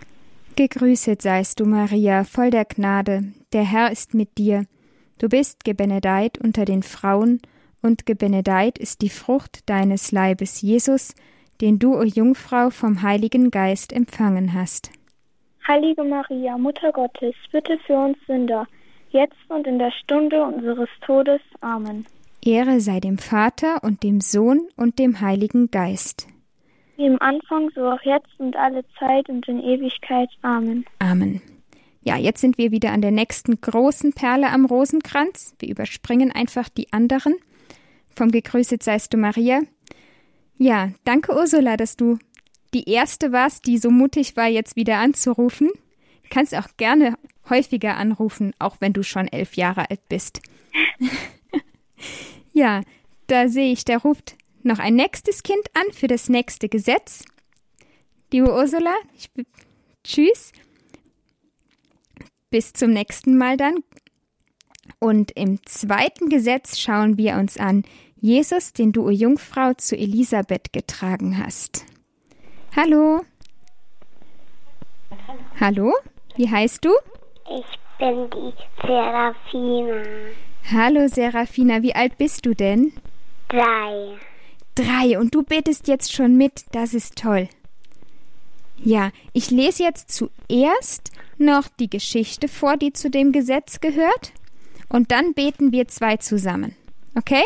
Gegrüßet 0.55 1.21
seist 1.21 1.59
du, 1.59 1.65
Maria, 1.65 2.23
voll 2.23 2.51
der 2.51 2.65
Gnade, 2.65 3.33
der 3.53 3.63
Herr 3.63 3.91
ist 3.91 4.13
mit 4.13 4.37
dir. 4.37 4.65
Du 5.17 5.29
bist 5.29 5.63
gebenedeit 5.63 6.37
unter 6.37 6.65
den 6.65 6.83
Frauen, 6.83 7.41
und 7.81 8.05
gebenedeit 8.05 8.77
ist 8.77 9.01
die 9.01 9.09
Frucht 9.09 9.69
deines 9.69 10.11
Leibes, 10.11 10.61
Jesus, 10.61 11.15
den 11.61 11.79
du, 11.79 11.97
o 11.97 12.03
Jungfrau, 12.03 12.69
vom 12.69 13.01
Heiligen 13.01 13.51
Geist 13.51 13.93
empfangen 13.93 14.53
hast. 14.53 14.91
Heilige 15.69 16.03
Maria, 16.03 16.57
Mutter 16.57 16.91
Gottes, 16.91 17.35
bitte 17.51 17.77
für 17.85 17.95
uns 17.95 18.17
Sünder, 18.25 18.65
jetzt 19.11 19.37
und 19.49 19.67
in 19.67 19.77
der 19.77 19.91
Stunde 19.91 20.43
unseres 20.43 20.89
Todes. 21.05 21.41
Amen. 21.61 22.07
Ehre 22.43 22.81
sei 22.81 22.99
dem 22.99 23.19
Vater 23.19 23.83
und 23.83 24.01
dem 24.01 24.19
Sohn 24.19 24.67
und 24.77 24.97
dem 24.97 25.21
Heiligen 25.21 25.69
Geist. 25.69 26.27
Wie 26.97 27.05
im 27.05 27.21
Anfang, 27.21 27.69
so 27.75 27.81
auch 27.87 28.01
jetzt 28.01 28.39
und 28.39 28.55
alle 28.55 28.83
Zeit 28.97 29.29
und 29.29 29.47
in 29.47 29.61
Ewigkeit. 29.61 30.29
Amen. 30.41 30.85
Amen. 30.97 31.39
Ja, 32.01 32.17
jetzt 32.17 32.41
sind 32.41 32.57
wir 32.57 32.71
wieder 32.71 32.91
an 32.91 33.03
der 33.03 33.11
nächsten 33.11 33.61
großen 33.61 34.13
Perle 34.13 34.49
am 34.49 34.65
Rosenkranz. 34.65 35.53
Wir 35.59 35.69
überspringen 35.69 36.31
einfach 36.31 36.67
die 36.69 36.91
anderen. 36.91 37.35
Vom 38.09 38.31
Gegrüßet 38.31 38.81
seist 38.81 39.13
du 39.13 39.17
Maria. 39.17 39.61
Ja, 40.57 40.89
danke 41.03 41.35
Ursula, 41.35 41.77
dass 41.77 41.95
du 41.95 42.17
die 42.73 42.89
erste 42.89 43.31
warst, 43.31 43.65
die 43.65 43.77
so 43.77 43.89
mutig 43.89 44.35
war, 44.35 44.47
jetzt 44.47 44.75
wieder 44.75 44.97
anzurufen. 44.97 45.69
Du 46.23 46.29
kannst 46.29 46.55
auch 46.55 46.67
gerne 46.77 47.17
häufiger 47.49 47.97
anrufen, 47.97 48.53
auch 48.59 48.77
wenn 48.79 48.93
du 48.93 49.03
schon 49.03 49.27
elf 49.27 49.55
Jahre 49.55 49.89
alt 49.89 50.07
bist. 50.09 50.41
ja, 52.53 52.81
da 53.27 53.47
sehe 53.47 53.71
ich, 53.71 53.85
da 53.85 53.97
ruft 53.97 54.35
noch 54.63 54.79
ein 54.79 54.95
nächstes 54.95 55.43
Kind 55.43 55.63
an 55.73 55.91
für 55.93 56.07
das 56.07 56.29
nächste 56.29 56.69
Gesetz. 56.69 57.23
Liebe 58.31 58.53
Ursula, 58.53 58.93
ich, 59.15 59.29
tschüss. 60.03 60.51
Bis 62.51 62.73
zum 62.73 62.91
nächsten 62.91 63.37
Mal 63.37 63.57
dann. 63.57 63.83
Und 64.99 65.31
im 65.31 65.65
zweiten 65.65 66.29
Gesetz 66.29 66.77
schauen 66.77 67.17
wir 67.17 67.35
uns 67.35 67.57
an 67.57 67.83
Jesus, 68.19 68.73
den 68.73 68.91
du, 68.91 69.09
Jungfrau, 69.09 69.73
zu 69.73 69.95
Elisabeth 69.95 70.73
getragen 70.73 71.37
hast. 71.37 71.85
Hallo. 72.75 73.21
Hallo, 75.59 75.93
wie 76.35 76.49
heißt 76.49 76.85
du? 76.85 76.89
Ich 77.49 77.79
bin 77.97 78.29
die 78.29 78.53
Serafina. 78.81 80.03
Hallo 80.71 81.07
Serafina, 81.07 81.81
wie 81.81 81.95
alt 81.95 82.17
bist 82.17 82.45
du 82.45 82.53
denn? 82.53 82.93
Drei. 83.49 84.17
Drei 84.75 85.19
und 85.19 85.33
du 85.33 85.43
betest 85.43 85.87
jetzt 85.87 86.13
schon 86.13 86.37
mit, 86.37 86.65
das 86.71 86.93
ist 86.93 87.17
toll. 87.17 87.49
Ja, 88.77 89.11
ich 89.33 89.49
lese 89.49 89.83
jetzt 89.83 90.11
zuerst 90.11 91.11
noch 91.37 91.67
die 91.79 91.89
Geschichte 91.89 92.47
vor, 92.47 92.77
die 92.77 92.93
zu 92.93 93.09
dem 93.09 93.31
Gesetz 93.31 93.81
gehört, 93.81 94.31
und 94.87 95.11
dann 95.11 95.33
beten 95.33 95.71
wir 95.71 95.87
zwei 95.87 96.17
zusammen. 96.17 96.75
Okay? 97.17 97.43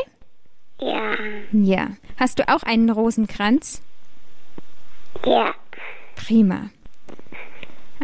Ja. 0.80 1.16
Ja. 1.52 1.88
Hast 2.18 2.40
du 2.40 2.48
auch 2.48 2.64
einen 2.64 2.90
Rosenkranz? 2.90 3.82
Ja. 5.26 5.54
Prima. 6.16 6.70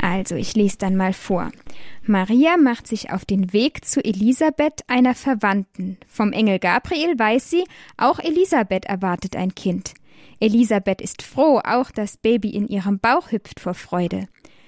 Also, 0.02 0.36
ich 0.36 0.56
lese 0.56 0.78
dann 0.78 0.96
mal 0.96 1.14
vor. 1.14 1.52
Maria 2.04 2.58
macht 2.58 2.88
sich 2.88 3.12
auf 3.12 3.26
den 3.26 3.54
Weg 3.54 3.86
zu 3.86 4.04
Elisabeth, 4.04 4.82
einer 4.88 5.14
Verwandten. 5.14 5.98
Vom 6.08 6.32
Engel 6.32 6.60
Gabriel 6.60 7.20
weiß 7.20 7.50
sie, 7.50 7.66
auch 7.98 8.20
Elisabeth 8.20 8.86
erwartet 8.86 9.36
ein 9.36 9.54
Kind. 9.54 9.94
Elisabeth 10.40 11.02
ist 11.02 11.22
froh, 11.22 11.60
auch 11.64 11.92
das 11.92 12.18
Baby 12.18 12.50
in 12.50 12.68
ihrem 12.68 13.00
Bauch 13.00 13.32
hüpft 13.32 13.60
vor 13.60 13.74
Freude. 13.74 14.28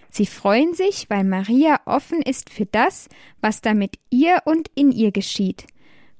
Sie 0.09 0.25
freuen 0.25 0.73
sich, 0.73 1.09
weil 1.09 1.23
Maria 1.23 1.79
offen 1.85 2.21
ist 2.21 2.49
für 2.49 2.65
das, 2.65 3.07
was 3.39 3.61
da 3.61 3.73
mit 3.73 3.95
ihr 4.09 4.41
und 4.43 4.69
in 4.75 4.91
ihr 4.91 5.11
geschieht, 5.11 5.65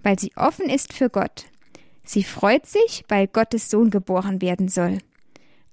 weil 0.02 0.18
sie 0.18 0.32
offen 0.38 0.70
ist 0.70 0.94
für 0.94 1.10
Gott. 1.10 1.46
Sie 2.04 2.24
freut 2.24 2.66
sich, 2.66 3.04
weil 3.10 3.28
Gottes 3.28 3.70
Sohn 3.70 3.90
geboren 3.90 4.42
werden 4.42 4.70
soll. 4.70 5.00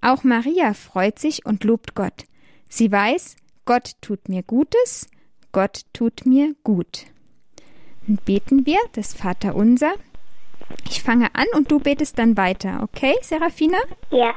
Auch 0.01 0.25
Maria 0.25 0.75
freut 0.75 1.19
sich 1.19 1.45
und 1.45 1.65
lobt 1.65 1.95
Gott. 1.95 2.25
Sie 2.69 2.91
weiß, 2.91 3.37
Gott 3.65 3.93
tut 4.01 4.29
mir 4.29 4.43
Gutes, 4.43 5.09
Gott 5.53 5.83
tut 5.93 6.25
mir 6.27 6.55
gut. 6.63 7.07
Und 8.07 8.25
beten 8.25 8.65
wir 8.65 8.79
das 8.93 9.15
Vaterunser. 9.15 9.93
Ich 10.89 11.03
fange 11.03 11.35
an 11.35 11.47
und 11.55 11.71
du 11.71 11.79
betest 11.79 12.19
dann 12.19 12.37
weiter, 12.37 12.81
okay, 12.83 13.15
Serafina? 13.23 13.79
Ja. 14.11 14.35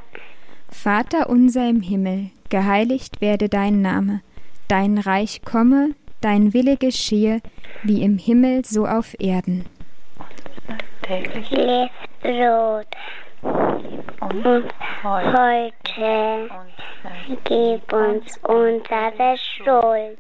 Vater 0.70 1.30
unser 1.30 1.70
im 1.70 1.82
Himmel, 1.82 2.32
geheiligt 2.50 3.22
werde 3.22 3.50
dein 3.50 3.82
Name, 3.82 4.22
dein 4.68 4.98
Reich 4.98 5.42
komme, 5.44 5.96
dein 6.22 6.54
Wille 6.54 6.78
geschehe, 6.78 7.42
wie 7.84 8.02
im 8.02 8.18
Himmel 8.18 8.64
so 8.66 8.88
auf 8.88 9.16
Erden. 9.20 9.66
Tägliches 11.02 11.90
Brot. 12.22 12.88
Und 13.42 14.66
heute 15.04 16.50
gib 17.44 17.94
uns 17.94 18.40
unsere 18.44 19.38
Schuld. 19.38 20.20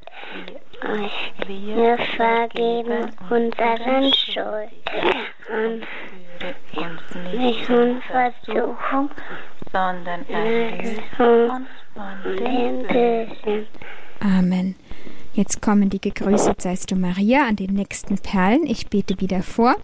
Wir 1.47 1.97
vergeben 2.15 3.11
unseren 3.29 4.13
Schuld. 4.13 4.71
Und 5.49 5.85
nicht 7.33 7.69
in 7.69 8.01
Versuchung, 8.01 9.09
sondern 9.71 10.27
erlöse 10.27 11.01
uns 11.49 11.67
und 11.95 12.39
dem 12.39 12.87
Bösen. 12.87 13.67
Amen. 14.19 14.75
Jetzt 15.33 15.61
kommen 15.61 15.89
die 15.89 16.01
Gegrüßet 16.01 16.61
seist 16.61 16.91
du 16.91 16.95
Maria 16.95 17.47
an 17.47 17.55
den 17.55 17.73
nächsten 17.73 18.17
Perlen. 18.17 18.65
Ich 18.65 18.87
bete 18.87 19.19
wieder 19.19 19.43
vor. 19.43 19.75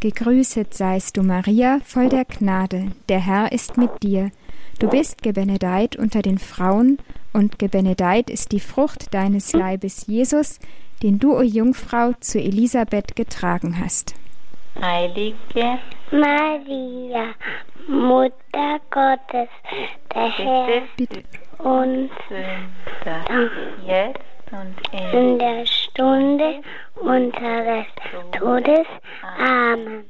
Gegrüßet 0.00 0.74
seist 0.74 1.16
du 1.16 1.22
Maria, 1.22 1.80
voll 1.82 2.10
der 2.10 2.26
Gnade, 2.26 2.92
der 3.08 3.18
Herr 3.18 3.52
ist 3.52 3.78
mit 3.78 4.02
dir. 4.02 4.30
Du 4.78 4.90
bist 4.90 5.22
gebenedeit 5.22 5.96
unter 5.96 6.20
den 6.20 6.38
Frauen, 6.38 6.98
und 7.32 7.58
gebenedeit 7.58 8.28
ist 8.30 8.52
die 8.52 8.60
Frucht 8.60 9.12
deines 9.14 9.52
Leibes, 9.54 10.06
Jesus, 10.06 10.58
den 11.02 11.18
du, 11.18 11.34
o 11.36 11.42
Jungfrau, 11.42 12.12
zu 12.20 12.38
Elisabeth 12.38 13.16
getragen 13.16 13.78
hast. 13.80 14.14
Heilige 14.80 15.78
Maria, 16.10 17.34
Mutter 17.88 18.80
Gottes, 18.90 19.48
der 20.14 20.30
Herr 20.30 20.82
Bitte. 20.96 21.22
uns 21.58 22.10
jetzt 23.86 24.35
und 24.35 24.35
in 24.52 25.12
in 25.12 25.38
der 25.38 25.66
Stunde 25.66 26.62
unseres 26.94 27.86
Todes. 28.32 28.86
Amen. 29.38 30.04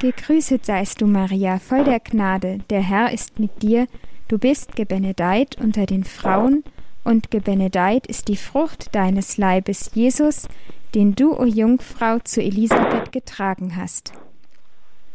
Gegrüßet 0.00 0.64
seist 0.64 1.00
du, 1.00 1.06
Maria, 1.06 1.58
voll 1.58 1.84
der 1.84 2.00
Gnade, 2.00 2.58
der 2.70 2.82
Herr 2.82 3.12
ist 3.12 3.40
mit 3.40 3.62
dir, 3.62 3.86
du 4.28 4.38
bist 4.38 4.76
gebenedeit 4.76 5.56
unter 5.60 5.86
den 5.86 6.04
Frauen, 6.04 6.62
und 7.04 7.30
gebenedeit 7.30 8.06
ist 8.06 8.28
die 8.28 8.36
Frucht 8.36 8.94
deines 8.94 9.38
Leibes, 9.38 9.90
Jesus, 9.94 10.46
den 10.94 11.14
du, 11.14 11.34
o 11.34 11.44
Jungfrau, 11.44 12.18
zu 12.18 12.42
Elisabeth 12.42 13.12
getragen 13.12 13.76
hast. 13.76 14.12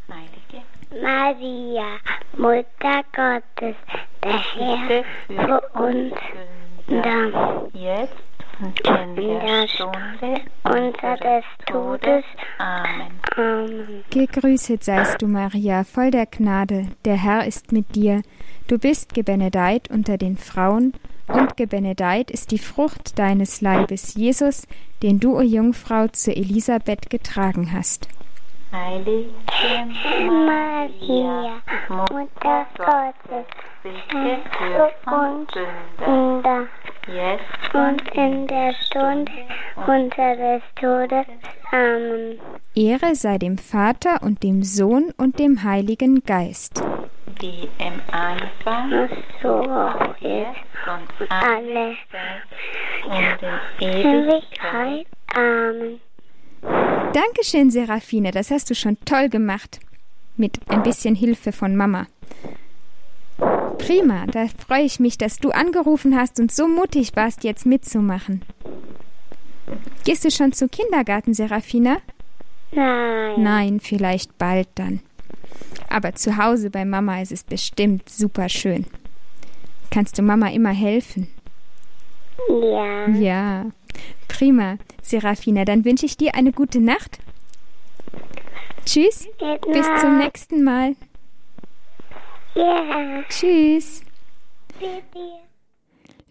Heilige 0.09 0.65
Maria, 1.01 1.97
Mutter 2.35 3.03
Gottes, 3.15 3.75
der 4.23 4.43
Herr 4.55 5.03
für 5.27 5.61
uns 5.79 6.13
Sünder, 6.87 7.69
jetzt 7.73 8.32
und 8.59 8.79
in 8.87 9.15
der 9.15 9.67
Stunde 9.67 10.41
unseres 10.63 11.43
Todes. 11.65 12.23
Amen. 12.57 13.11
Amen. 13.35 14.03
Gegrüßet 14.09 14.83
seist 14.83 15.21
du, 15.21 15.27
Maria, 15.27 15.83
voll 15.83 16.11
der 16.11 16.25
Gnade, 16.25 16.87
der 17.05 17.15
Herr 17.15 17.45
ist 17.45 17.71
mit 17.71 17.95
dir, 17.95 18.21
du 18.67 18.77
bist 18.77 19.13
gebenedeit 19.13 19.89
unter 19.89 20.17
den 20.17 20.37
Frauen, 20.37 20.93
und 21.27 21.55
gebenedeit 21.55 22.29
ist 22.31 22.51
die 22.51 22.59
Frucht 22.59 23.17
deines 23.17 23.61
Leibes, 23.61 24.15
Jesus, 24.15 24.67
den 25.01 25.19
du, 25.19 25.37
o 25.37 25.41
Jungfrau, 25.41 26.07
zu 26.07 26.35
Elisabeth 26.35 27.09
getragen 27.09 27.71
hast. 27.71 28.09
Heilige 28.73 29.29
Maria, 30.47 31.61
Mutter 31.89 32.65
Gottes, 32.75 33.45
bitte 33.83 34.39
für 34.57 34.91
uns 35.11 35.51
Sünder, 36.03 36.65
jetzt 37.07 37.75
und 37.75 38.01
in 38.15 38.47
der 38.47 38.73
Stunde 38.73 39.31
unseres 39.85 40.63
Todes. 40.79 41.27
Amen. 41.71 42.39
Ehre 42.75 43.13
sei 43.13 43.37
dem 43.37 43.59
Vater 43.59 44.23
und 44.23 44.41
dem 44.41 44.63
Sohn 44.63 45.13
und 45.17 45.37
dem 45.37 45.63
Heiligen 45.63 46.23
Geist. 46.23 46.83
wie 47.39 47.69
im 47.77 48.01
Anfang, 48.11 49.09
So 49.41 49.49
auch 49.69 50.15
jetzt 50.19 50.65
und 50.87 51.29
alle 51.29 51.95
und 53.05 53.41
in. 53.79 54.03
Ewigkeit. 54.03 55.05
Amen. 55.35 55.99
Dankeschön, 56.63 57.69
Serafine, 57.69 58.31
das 58.31 58.49
hast 58.51 58.69
du 58.69 58.75
schon 58.75 58.97
toll 59.05 59.29
gemacht. 59.29 59.79
Mit 60.35 60.59
ein 60.67 60.81
bisschen 60.81 61.15
Hilfe 61.15 61.51
von 61.51 61.75
Mama. 61.75 62.07
Prima, 63.77 64.25
da 64.27 64.47
freue 64.47 64.83
ich 64.83 64.99
mich, 64.99 65.17
dass 65.17 65.37
du 65.37 65.51
angerufen 65.51 66.17
hast 66.17 66.39
und 66.39 66.51
so 66.51 66.67
mutig 66.67 67.15
warst, 67.15 67.43
jetzt 67.43 67.65
mitzumachen. 67.65 68.43
Gehst 70.05 70.25
du 70.25 70.31
schon 70.31 70.53
zum 70.53 70.71
Kindergarten, 70.71 71.33
Serafina? 71.33 71.97
Nein. 72.71 73.43
Nein, 73.43 73.79
vielleicht 73.79 74.37
bald 74.37 74.69
dann. 74.75 75.01
Aber 75.89 76.15
zu 76.15 76.37
Hause 76.37 76.69
bei 76.69 76.85
Mama 76.85 77.21
ist 77.21 77.31
es 77.31 77.43
bestimmt 77.43 78.09
super 78.09 78.49
schön. 78.49 78.85
Kannst 79.91 80.17
du 80.17 80.23
Mama 80.23 80.49
immer 80.49 80.71
helfen? 80.71 81.27
Ja. 82.49 83.07
Ja. 83.09 83.65
Prima, 84.27 84.77
Serafina. 85.01 85.65
Dann 85.65 85.85
wünsche 85.85 86.05
ich 86.05 86.17
dir 86.17 86.35
eine 86.35 86.51
gute 86.51 86.79
Nacht. 86.79 87.19
Tschüss. 88.85 89.27
Bis 89.71 89.87
zum 90.01 90.17
nächsten 90.17 90.63
Mal. 90.63 90.95
Ja. 92.55 93.23
Tschüss. 93.29 94.01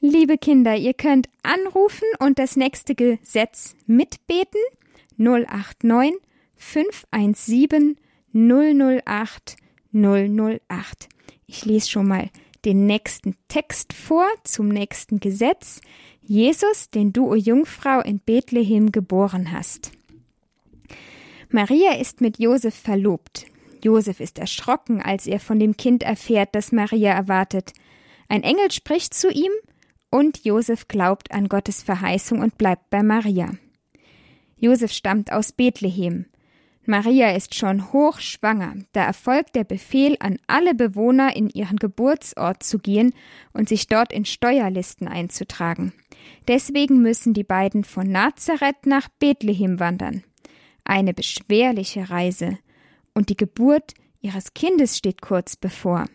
Liebe 0.00 0.36
Kinder, 0.36 0.76
ihr 0.76 0.94
könnt 0.94 1.28
anrufen 1.42 2.08
und 2.18 2.38
das 2.38 2.56
nächste 2.56 2.94
Gesetz 2.94 3.76
mitbeten. 3.86 4.60
089 5.16 6.14
517 6.56 7.96
008 8.32 9.56
008. 9.92 11.08
Ich 11.46 11.64
lese 11.64 11.90
schon 11.90 12.08
mal 12.08 12.30
den 12.64 12.86
nächsten 12.86 13.36
Text 13.48 13.92
vor 13.92 14.26
zum 14.44 14.68
nächsten 14.68 15.20
Gesetz. 15.20 15.80
Jesus, 16.24 16.90
den 16.90 17.12
du, 17.12 17.30
o 17.30 17.34
Jungfrau, 17.34 18.00
in 18.00 18.20
Bethlehem 18.20 18.92
geboren 18.92 19.52
hast. 19.52 19.92
Maria 21.50 21.96
ist 21.98 22.20
mit 22.20 22.38
Josef 22.38 22.74
verlobt. 22.74 23.46
Josef 23.84 24.20
ist 24.20 24.38
erschrocken, 24.38 25.02
als 25.02 25.26
er 25.26 25.40
von 25.40 25.58
dem 25.58 25.76
Kind 25.76 26.02
erfährt, 26.02 26.54
das 26.54 26.72
Maria 26.72 27.12
erwartet. 27.12 27.72
Ein 28.28 28.42
Engel 28.42 28.70
spricht 28.70 29.12
zu 29.12 29.28
ihm 29.30 29.52
und 30.10 30.44
Josef 30.44 30.88
glaubt 30.88 31.32
an 31.32 31.48
Gottes 31.48 31.82
Verheißung 31.82 32.40
und 32.40 32.56
bleibt 32.56 32.88
bei 32.90 33.02
Maria. 33.02 33.50
Josef 34.56 34.92
stammt 34.92 35.32
aus 35.32 35.52
Bethlehem. 35.52 36.26
Maria 36.84 37.30
ist 37.30 37.54
schon 37.54 37.92
hochschwanger, 37.92 38.74
da 38.92 39.04
erfolgt 39.04 39.54
der 39.54 39.62
Befehl 39.62 40.16
an 40.18 40.38
alle 40.48 40.74
Bewohner, 40.74 41.36
in 41.36 41.48
ihren 41.48 41.76
Geburtsort 41.76 42.64
zu 42.64 42.80
gehen 42.80 43.14
und 43.52 43.68
sich 43.68 43.86
dort 43.86 44.12
in 44.12 44.24
Steuerlisten 44.24 45.06
einzutragen. 45.06 45.92
Deswegen 46.48 47.00
müssen 47.00 47.34
die 47.34 47.44
beiden 47.44 47.84
von 47.84 48.10
Nazareth 48.10 48.86
nach 48.86 49.08
Bethlehem 49.20 49.78
wandern. 49.78 50.24
Eine 50.84 51.14
beschwerliche 51.14 52.10
Reise, 52.10 52.58
und 53.14 53.28
die 53.28 53.36
Geburt 53.36 53.94
ihres 54.20 54.54
Kindes 54.54 54.98
steht 54.98 55.22
kurz 55.22 55.54
bevor. 55.54 56.06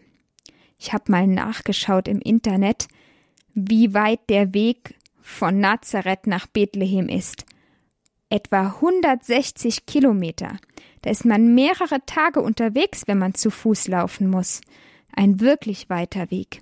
Ich 0.77 0.91
habe 0.91 1.11
mal 1.11 1.27
nachgeschaut 1.27 2.07
im 2.09 2.19
Internet, 2.19 2.87
wie 3.53 3.93
weit 3.93 4.29
der 4.29 4.53
Weg 4.53 4.95
von 5.21 5.59
Nazareth 5.59 6.27
nach 6.27 6.47
Bethlehem 6.47 7.07
ist 7.07 7.45
etwa 8.29 8.75
160 8.75 9.85
Kilometer. 9.85 10.57
Da 11.01 11.09
ist 11.09 11.25
man 11.25 11.53
mehrere 11.55 12.05
Tage 12.05 12.41
unterwegs, 12.41 13.03
wenn 13.07 13.17
man 13.17 13.33
zu 13.33 13.49
Fuß 13.49 13.87
laufen 13.87 14.29
muss. 14.29 14.61
Ein 15.15 15.39
wirklich 15.39 15.89
weiter 15.89 16.29
Weg. 16.31 16.59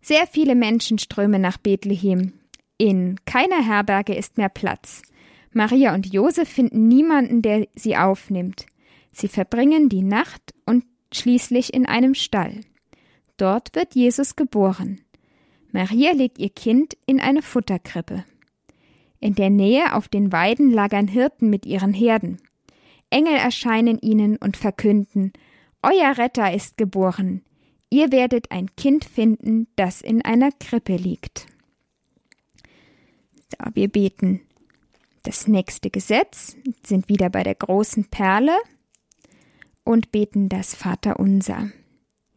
Sehr 0.00 0.26
viele 0.26 0.54
Menschen 0.54 0.98
strömen 0.98 1.42
nach 1.42 1.58
Bethlehem. 1.58 2.32
In 2.76 3.16
keiner 3.24 3.62
Herberge 3.64 4.14
ist 4.14 4.38
mehr 4.38 4.48
Platz. 4.48 5.02
Maria 5.52 5.94
und 5.94 6.12
Josef 6.12 6.48
finden 6.48 6.88
niemanden, 6.88 7.42
der 7.42 7.66
sie 7.74 7.96
aufnimmt. 7.96 8.66
Sie 9.12 9.28
verbringen 9.28 9.88
die 9.88 10.02
Nacht 10.02 10.54
und 10.66 10.84
schließlich 11.12 11.74
in 11.74 11.86
einem 11.86 12.14
Stall. 12.14 12.60
Dort 13.36 13.74
wird 13.74 13.94
Jesus 13.94 14.36
geboren. 14.36 15.00
Maria 15.72 16.12
legt 16.12 16.38
ihr 16.38 16.50
Kind 16.50 16.96
in 17.06 17.20
eine 17.20 17.42
Futterkrippe. 17.42 18.24
In 19.20 19.34
der 19.34 19.50
Nähe 19.50 19.94
auf 19.94 20.08
den 20.08 20.32
Weiden 20.32 20.70
lagern 20.70 21.08
Hirten 21.08 21.50
mit 21.50 21.66
ihren 21.66 21.92
Herden. 21.92 22.38
Engel 23.10 23.34
erscheinen 23.34 23.98
ihnen 23.98 24.36
und 24.36 24.56
verkünden 24.56 25.32
Euer 25.82 26.18
Retter 26.18 26.52
ist 26.52 26.76
geboren. 26.76 27.42
Ihr 27.88 28.10
werdet 28.10 28.50
ein 28.50 28.74
Kind 28.76 29.04
finden, 29.04 29.68
das 29.76 30.02
in 30.02 30.22
einer 30.24 30.50
Krippe 30.50 30.96
liegt. 30.96 31.46
So, 33.50 33.70
wir 33.74 33.88
beten. 33.88 34.40
Das 35.22 35.46
nächste 35.46 35.90
Gesetz 35.90 36.56
sind 36.84 37.08
wieder 37.08 37.30
bei 37.30 37.42
der 37.44 37.54
großen 37.54 38.06
Perle 38.06 38.56
und 39.84 40.10
beten 40.10 40.48
das 40.48 40.74
Vaterunser. 40.74 41.70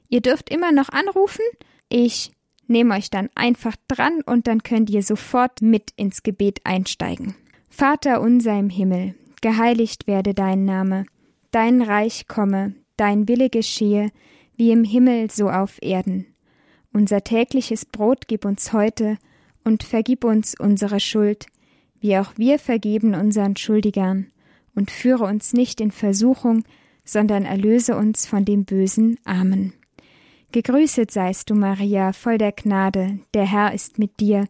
Ihr 0.08 0.22
dürft 0.22 0.50
immer 0.50 0.72
noch 0.72 0.90
anrufen. 0.90 1.46
Ich 1.90 2.32
nehme 2.72 2.96
euch 2.96 3.10
dann 3.10 3.30
einfach 3.36 3.76
dran 3.88 4.22
und 4.26 4.48
dann 4.48 4.64
könnt 4.64 4.90
ihr 4.90 5.04
sofort 5.04 5.62
mit 5.62 5.92
ins 5.96 6.24
Gebet 6.24 6.62
einsteigen. 6.64 7.36
Vater 7.70 8.22
unser 8.22 8.58
im 8.58 8.70
Himmel, 8.70 9.16
geheiligt 9.42 10.08
werde 10.08 10.34
dein 10.34 10.66
Name, 10.66 11.06
dein 11.52 11.82
Reich 11.82 12.28
komme, 12.28 12.76
dein 12.98 13.28
Wille 13.28 13.50
geschehe, 13.50 14.12
wie 14.56 14.72
im 14.72 14.84
Himmel 14.84 15.32
so 15.32 15.50
auf 15.50 15.82
Erden. 15.82 16.28
Unser 16.94 17.24
tägliches 17.24 17.86
Brot 17.86 18.28
gib 18.28 18.46
uns 18.46 18.74
heute 18.74 19.18
und 19.64 19.84
vergib 19.84 20.24
uns 20.24 20.56
unsere 20.60 21.00
Schuld, 21.00 21.46
wie 22.00 22.18
auch 22.18 22.34
wir 22.38 22.60
vergeben 22.60 23.14
unseren 23.14 23.56
Schuldigern, 23.56 24.28
und 24.76 24.92
führe 24.92 25.26
uns 25.26 25.54
nicht 25.54 25.82
in 25.82 25.92
Versuchung, 25.92 26.64
sondern 27.04 27.46
erlöse 27.46 27.96
uns 27.96 28.26
von 28.26 28.46
dem 28.46 28.66
Bösen. 28.66 29.18
Amen. 29.26 29.74
Gegrüßet 30.52 31.10
seist 31.12 31.50
du, 31.50 31.56
Maria, 31.56 32.12
voll 32.12 32.38
der 32.38 32.52
Gnade, 32.52 33.20
der 33.34 33.46
Herr 33.46 33.74
ist 33.74 34.00
mit 34.00 34.20
dir. 34.20 34.48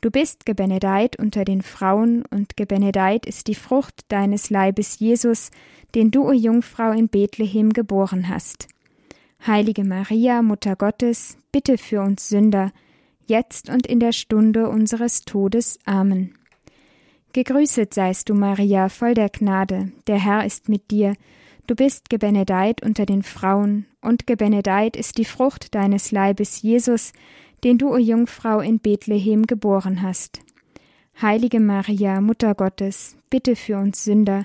Du 0.00 0.10
bist 0.10 0.46
gebenedeit 0.46 1.16
unter 1.18 1.44
den 1.44 1.62
Frauen, 1.62 2.24
und 2.30 2.56
gebenedeit 2.56 3.24
ist 3.24 3.46
die 3.46 3.54
Frucht 3.54 4.00
deines 4.08 4.50
Leibes, 4.50 4.98
Jesus, 4.98 5.50
den 5.94 6.10
du, 6.10 6.28
o 6.28 6.32
Jungfrau, 6.32 6.90
in 6.90 7.08
Bethlehem 7.08 7.72
geboren 7.72 8.28
hast. 8.28 8.66
Heilige 9.46 9.84
Maria, 9.84 10.42
Mutter 10.42 10.74
Gottes, 10.74 11.38
bitte 11.52 11.78
für 11.78 12.00
uns 12.00 12.28
Sünder, 12.28 12.72
jetzt 13.26 13.70
und 13.70 13.86
in 13.86 14.00
der 14.00 14.12
Stunde 14.12 14.68
unseres 14.68 15.22
Todes. 15.22 15.78
Amen. 15.84 16.34
Gegrüßet 17.32 17.94
seist 17.94 18.28
du, 18.28 18.34
Maria, 18.34 18.88
voll 18.88 19.14
der 19.14 19.28
Gnade, 19.28 19.92
der 20.08 20.18
Herr 20.18 20.44
ist 20.44 20.68
mit 20.68 20.90
dir. 20.90 21.14
Du 21.66 21.74
bist 21.74 22.10
gebenedeit 22.10 22.82
unter 22.82 23.06
den 23.06 23.22
Frauen, 23.22 23.86
und 24.02 24.26
gebenedeit 24.26 24.96
ist 24.96 25.16
die 25.16 25.24
Frucht 25.24 25.74
deines 25.74 26.12
Leibes, 26.12 26.60
Jesus, 26.60 27.12
den 27.64 27.78
du, 27.78 27.90
o 27.90 27.96
Jungfrau, 27.96 28.60
in 28.60 28.80
Bethlehem 28.80 29.46
geboren 29.46 30.02
hast. 30.02 30.40
Heilige 31.22 31.60
Maria, 31.60 32.20
Mutter 32.20 32.54
Gottes, 32.54 33.16
bitte 33.30 33.56
für 33.56 33.78
uns 33.78 34.04
Sünder, 34.04 34.44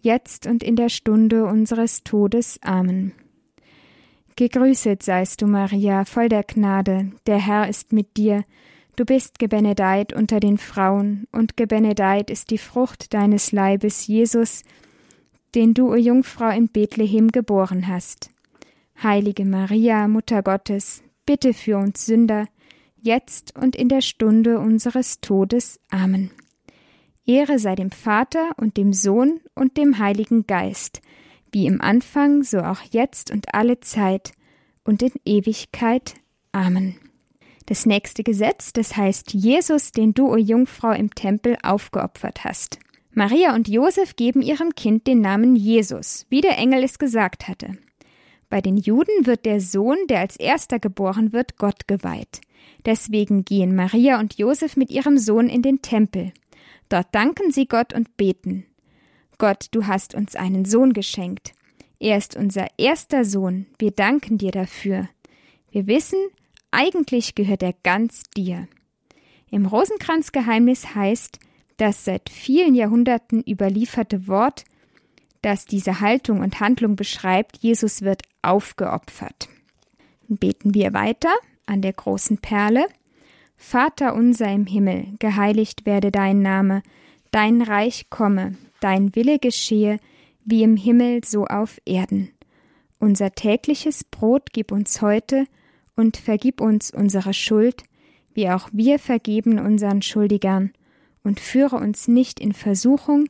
jetzt 0.00 0.46
und 0.46 0.62
in 0.62 0.74
der 0.76 0.88
Stunde 0.88 1.44
unseres 1.44 2.02
Todes. 2.02 2.58
Amen. 2.62 3.12
Gegrüßet 4.36 5.02
seist 5.02 5.42
du, 5.42 5.46
Maria, 5.46 6.06
voll 6.06 6.30
der 6.30 6.44
Gnade, 6.44 7.12
der 7.26 7.38
Herr 7.38 7.68
ist 7.68 7.92
mit 7.92 8.16
dir, 8.16 8.44
du 8.96 9.04
bist 9.04 9.38
gebenedeit 9.38 10.14
unter 10.14 10.40
den 10.40 10.56
Frauen, 10.56 11.26
und 11.30 11.58
gebenedeit 11.58 12.30
ist 12.30 12.50
die 12.50 12.58
Frucht 12.58 13.12
deines 13.12 13.52
Leibes, 13.52 14.06
Jesus, 14.06 14.62
den 15.54 15.74
du, 15.74 15.92
o 15.92 15.96
Jungfrau, 15.96 16.50
in 16.50 16.68
Bethlehem 16.68 17.28
geboren 17.28 17.88
hast. 17.88 18.30
Heilige 19.02 19.44
Maria, 19.44 20.08
Mutter 20.08 20.42
Gottes, 20.42 21.02
bitte 21.26 21.52
für 21.52 21.78
uns 21.78 22.06
Sünder, 22.06 22.46
jetzt 23.00 23.56
und 23.56 23.76
in 23.76 23.88
der 23.88 24.00
Stunde 24.00 24.58
unseres 24.58 25.20
Todes. 25.20 25.80
Amen. 25.90 26.30
Ehre 27.26 27.58
sei 27.58 27.74
dem 27.74 27.90
Vater 27.90 28.50
und 28.56 28.76
dem 28.76 28.92
Sohn 28.92 29.40
und 29.54 29.76
dem 29.76 29.98
Heiligen 29.98 30.46
Geist, 30.46 31.00
wie 31.52 31.66
im 31.66 31.80
Anfang, 31.80 32.42
so 32.42 32.58
auch 32.58 32.80
jetzt 32.90 33.30
und 33.30 33.54
alle 33.54 33.80
Zeit 33.80 34.32
und 34.84 35.02
in 35.02 35.12
Ewigkeit. 35.24 36.14
Amen. 36.52 36.96
Das 37.66 37.86
nächste 37.86 38.22
Gesetz, 38.22 38.74
das 38.74 38.96
heißt 38.96 39.32
Jesus, 39.32 39.92
den 39.92 40.12
du, 40.12 40.30
o 40.30 40.36
Jungfrau, 40.36 40.92
im 40.92 41.14
Tempel 41.14 41.56
aufgeopfert 41.62 42.44
hast. 42.44 42.78
Maria 43.14 43.54
und 43.54 43.68
Josef 43.68 44.16
geben 44.16 44.42
ihrem 44.42 44.74
Kind 44.74 45.06
den 45.06 45.20
Namen 45.20 45.54
Jesus, 45.54 46.26
wie 46.30 46.40
der 46.40 46.58
Engel 46.58 46.82
es 46.82 46.98
gesagt 46.98 47.46
hatte. 47.46 47.78
Bei 48.50 48.60
den 48.60 48.76
Juden 48.76 49.26
wird 49.26 49.46
der 49.46 49.60
Sohn, 49.60 49.96
der 50.08 50.20
als 50.20 50.36
erster 50.36 50.78
geboren 50.78 51.32
wird, 51.32 51.56
Gott 51.56 51.86
geweiht. 51.86 52.40
Deswegen 52.84 53.44
gehen 53.44 53.74
Maria 53.74 54.18
und 54.18 54.36
Josef 54.36 54.76
mit 54.76 54.90
ihrem 54.90 55.18
Sohn 55.18 55.48
in 55.48 55.62
den 55.62 55.80
Tempel. 55.80 56.32
Dort 56.88 57.14
danken 57.14 57.50
sie 57.50 57.66
Gott 57.66 57.94
und 57.94 58.16
beten. 58.16 58.66
Gott, 59.38 59.68
du 59.70 59.86
hast 59.86 60.14
uns 60.14 60.36
einen 60.36 60.64
Sohn 60.64 60.92
geschenkt. 60.92 61.52
Er 61.98 62.18
ist 62.18 62.36
unser 62.36 62.66
erster 62.76 63.24
Sohn. 63.24 63.66
Wir 63.78 63.90
danken 63.90 64.38
dir 64.38 64.50
dafür. 64.50 65.08
Wir 65.70 65.86
wissen, 65.86 66.18
eigentlich 66.70 67.34
gehört 67.34 67.62
er 67.62 67.74
ganz 67.82 68.24
dir. 68.36 68.68
Im 69.50 69.66
Rosenkranzgeheimnis 69.66 70.94
heißt, 70.94 71.38
das 71.76 72.04
seit 72.04 72.30
vielen 72.30 72.74
Jahrhunderten 72.74 73.42
überlieferte 73.46 74.26
Wort, 74.26 74.64
das 75.42 75.66
diese 75.66 76.00
Haltung 76.00 76.40
und 76.40 76.60
Handlung 76.60 76.96
beschreibt, 76.96 77.58
Jesus 77.58 78.02
wird 78.02 78.22
aufgeopfert. 78.42 79.48
Beten 80.28 80.74
wir 80.74 80.94
weiter 80.94 81.34
an 81.66 81.82
der 81.82 81.92
großen 81.92 82.38
Perle. 82.38 82.86
Vater 83.56 84.14
unser 84.14 84.50
im 84.50 84.66
Himmel, 84.66 85.08
geheiligt 85.18 85.86
werde 85.86 86.10
dein 86.10 86.40
Name, 86.40 86.82
dein 87.30 87.62
Reich 87.62 88.08
komme, 88.10 88.56
dein 88.80 89.14
Wille 89.14 89.38
geschehe, 89.38 89.98
wie 90.44 90.62
im 90.62 90.76
Himmel 90.76 91.24
so 91.24 91.46
auf 91.46 91.80
Erden. 91.84 92.30
Unser 92.98 93.32
tägliches 93.32 94.04
Brot 94.04 94.52
gib 94.52 94.72
uns 94.72 95.02
heute 95.02 95.46
und 95.96 96.16
vergib 96.16 96.60
uns 96.60 96.90
unsere 96.90 97.34
Schuld, 97.34 97.84
wie 98.32 98.48
auch 98.50 98.68
wir 98.72 98.98
vergeben 98.98 99.58
unseren 99.58 100.02
Schuldigern 100.02 100.72
und 101.24 101.40
führe 101.40 101.76
uns 101.76 102.06
nicht 102.06 102.38
in 102.38 102.52
Versuchung, 102.52 103.24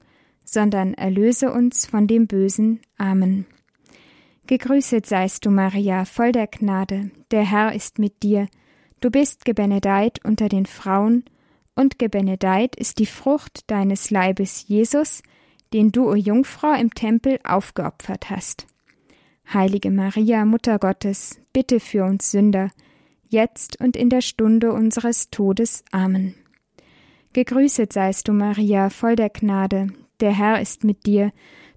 sondern 0.44 0.92
erlöse 0.92 1.52
uns 1.52 1.86
von 1.86 2.06
dem 2.06 2.26
Bösen. 2.26 2.80
Amen. 2.98 3.46
Gegrüßet 4.46 5.06
seist 5.06 5.46
du, 5.46 5.50
Maria, 5.50 6.04
voll 6.04 6.32
der 6.32 6.48
Gnade, 6.48 7.10
der 7.30 7.50
Herr 7.50 7.74
ist 7.74 7.98
mit 7.98 8.22
dir, 8.22 8.46
du 9.00 9.10
bist 9.10 9.46
gebenedeit 9.46 10.22
unter 10.24 10.48
den 10.50 10.66
Frauen, 10.66 11.24
und 11.76 11.98
gebenedeit 11.98 12.76
ist 12.76 13.00
die 13.00 13.06
Frucht 13.06 13.68
deines 13.68 14.10
Leibes, 14.10 14.68
Jesus, 14.68 15.22
den 15.72 15.90
du, 15.90 16.08
o 16.08 16.14
Jungfrau, 16.14 16.72
im 16.74 16.94
Tempel 16.94 17.40
aufgeopfert 17.42 18.30
hast. 18.30 18.66
Heilige 19.52 19.90
Maria, 19.90 20.44
Mutter 20.44 20.78
Gottes, 20.78 21.40
bitte 21.52 21.80
für 21.80 22.04
uns 22.04 22.30
Sünder, 22.30 22.70
jetzt 23.28 23.80
und 23.80 23.96
in 23.96 24.08
der 24.08 24.20
Stunde 24.20 24.72
unseres 24.72 25.30
Todes. 25.30 25.84
Amen. 25.90 26.34
Gegrüßet 27.34 27.92
seist 27.92 28.28
du, 28.28 28.32
Maria, 28.32 28.90
voll 28.90 29.16
der 29.16 29.28
Gnade, 29.28 29.88
der 30.20 30.30
Herr 30.30 30.60
ist 30.60 30.84
mit 30.84 31.04
dir, 31.04 31.32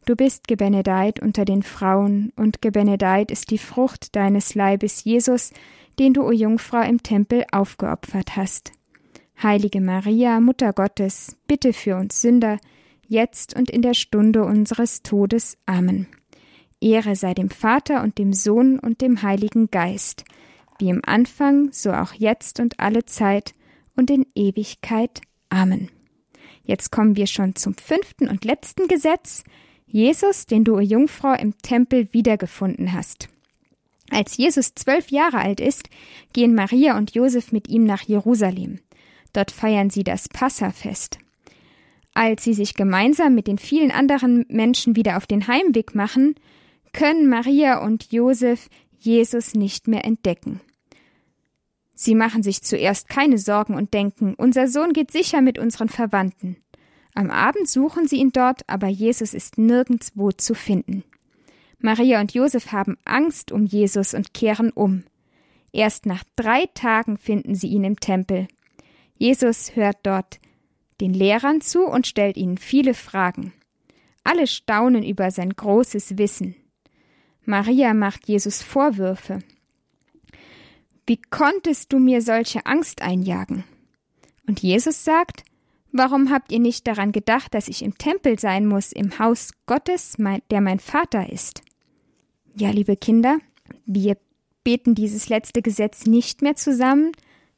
du 0.06 0.16
bist 0.16 0.48
gebenedeit 0.48 1.20
unter 1.20 1.46
den 1.46 1.64
Frauen, 1.64 2.32
und 2.36 2.62
gebenedeit 2.62 3.32
ist 3.32 3.50
die 3.50 3.58
Frucht 3.58 4.16
deines 4.16 4.54
Leibes, 4.54 5.04
Jesus, 5.04 5.52
den 5.98 6.14
du, 6.14 6.22
o 6.22 6.32
Jungfrau, 6.32 6.82
im 6.84 7.02
Tempel 7.02 7.44
aufgeopfert 7.52 8.36
hast. 8.36 8.72
Heilige 9.42 9.82
Maria, 9.82 10.40
Mutter 10.42 10.74
Gottes, 10.74 11.36
bitte 11.48 11.74
für 11.74 11.96
uns 11.96 12.22
Sünder, 12.22 12.60
jetzt 13.08 13.56
und 13.56 13.72
in 13.72 13.82
der 13.82 13.96
Stunde 13.96 14.46
unseres 14.46 15.02
Todes. 15.02 15.58
Amen. 15.66 16.06
Ehre 16.80 17.16
sei 17.16 17.34
dem 17.34 17.50
Vater 17.50 18.04
und 18.04 18.20
dem 18.20 18.32
Sohn 18.32 18.78
und 18.78 19.02
dem 19.02 19.24
Heiligen 19.24 19.72
Geist, 19.72 20.24
wie 20.78 20.90
im 20.90 21.02
Anfang, 21.04 21.70
so 21.72 21.92
auch 21.94 22.14
jetzt 22.14 22.60
und 22.60 22.80
alle 22.80 23.06
Zeit 23.06 23.56
und 23.96 24.12
in 24.12 24.28
Ewigkeit. 24.36 25.22
Amen. 25.50 25.90
Jetzt 26.64 26.92
kommen 26.92 27.16
wir 27.16 27.28
schon 27.28 27.56
zum 27.56 27.76
fünften 27.76 28.28
und 28.28 28.44
letzten 28.44 28.88
Gesetz. 28.88 29.44
Jesus, 29.88 30.46
den 30.46 30.66
du, 30.66 30.80
Jungfrau, 30.80 31.34
im 31.34 31.58
Tempel 31.60 32.10
wiedergefunden 32.12 32.92
hast. 32.92 33.30
Als 34.10 34.38
Jesus 34.38 34.76
zwölf 34.76 35.10
Jahre 35.10 35.40
alt 35.40 35.60
ist, 35.60 35.90
gehen 36.34 36.56
Maria 36.56 36.98
und 36.98 37.16
Josef 37.16 37.52
mit 37.52 37.70
ihm 37.70 37.86
nach 37.86 38.02
Jerusalem. 38.02 38.80
Dort 39.34 39.52
feiern 39.52 39.90
sie 39.90 40.04
das 40.04 40.30
Passafest. 40.30 41.20
Als 42.14 42.44
sie 42.44 42.54
sich 42.54 42.74
gemeinsam 42.74 43.36
mit 43.36 43.48
den 43.48 43.58
vielen 43.58 43.92
anderen 43.92 44.46
Menschen 44.50 44.96
wieder 44.96 45.18
auf 45.18 45.28
den 45.28 45.48
Heimweg 45.48 45.94
machen, 45.94 46.36
können 46.92 47.30
Maria 47.30 47.84
und 47.84 48.12
Josef 48.12 48.70
Jesus 48.98 49.54
nicht 49.54 49.88
mehr 49.88 50.04
entdecken. 50.04 50.62
Sie 52.00 52.14
machen 52.14 52.44
sich 52.44 52.62
zuerst 52.62 53.10
keine 53.10 53.40
Sorgen 53.40 53.74
und 53.74 53.96
denken, 53.96 54.36
unser 54.36 54.68
Sohn 54.68 54.94
geht 54.94 55.10
sicher 55.10 55.42
mit 55.42 55.58
unseren 55.58 55.90
Verwandten. 55.90 56.58
Am 57.16 57.32
Abend 57.32 57.68
suchen 57.68 58.08
sie 58.08 58.18
ihn 58.18 58.30
dort, 58.32 58.62
aber 58.68 58.88
Jesus 58.88 59.34
ist 59.34 59.58
nirgendswo 59.58 60.32
zu 60.32 60.54
finden. 60.54 61.04
Maria 61.80 62.22
und 62.22 62.36
Josef 62.36 62.72
haben 62.72 62.98
Angst 63.04 63.52
um 63.52 63.66
Jesus 63.66 64.14
und 64.14 64.36
kehren 64.36 64.70
um. 64.70 65.06
Erst 65.72 66.06
nach 66.06 66.24
drei 66.36 66.68
Tagen 66.76 67.18
finden 67.18 67.56
sie 67.56 67.70
ihn 67.70 67.84
im 67.84 68.00
Tempel. 68.00 68.48
Jesus 69.18 69.76
hört 69.76 69.98
dort 70.04 70.40
den 71.02 71.16
Lehrern 71.16 71.62
zu 71.62 71.84
und 71.84 72.06
stellt 72.06 72.38
ihnen 72.38 72.60
viele 72.60 72.94
Fragen. 72.94 73.54
Alle 74.24 74.46
staunen 74.46 75.04
über 75.04 75.32
sein 75.32 75.50
großes 75.50 76.20
Wissen. 76.20 76.54
Maria 77.44 77.96
macht 77.96 78.28
Jesus 78.28 78.62
Vorwürfe. 78.62 79.40
Wie 81.08 81.20
konntest 81.30 81.92
du 81.92 82.00
mir 82.00 82.22
solche 82.22 82.66
Angst 82.68 83.02
einjagen? 83.02 83.64
Und 84.46 84.62
Jesus 84.62 85.04
sagt, 85.04 85.44
Warum 85.98 86.30
habt 86.30 86.52
ihr 86.52 86.60
nicht 86.60 86.86
daran 86.86 87.12
gedacht, 87.12 87.54
dass 87.54 87.68
ich 87.68 87.82
im 87.82 87.98
Tempel 87.98 88.38
sein 88.38 88.68
muss, 88.68 88.92
im 88.92 89.18
Haus 89.18 89.52
Gottes, 89.66 90.16
der 90.52 90.62
mein 90.62 90.80
Vater 90.80 91.32
ist? 91.32 91.62
Ja, 92.56 92.70
liebe 92.70 92.98
Kinder, 92.98 93.40
wir 93.86 94.18
beten 94.64 94.96
dieses 94.96 95.30
letzte 95.30 95.62
Gesetz 95.62 96.06
nicht 96.06 96.42
mehr 96.42 96.56
zusammen, 96.56 97.14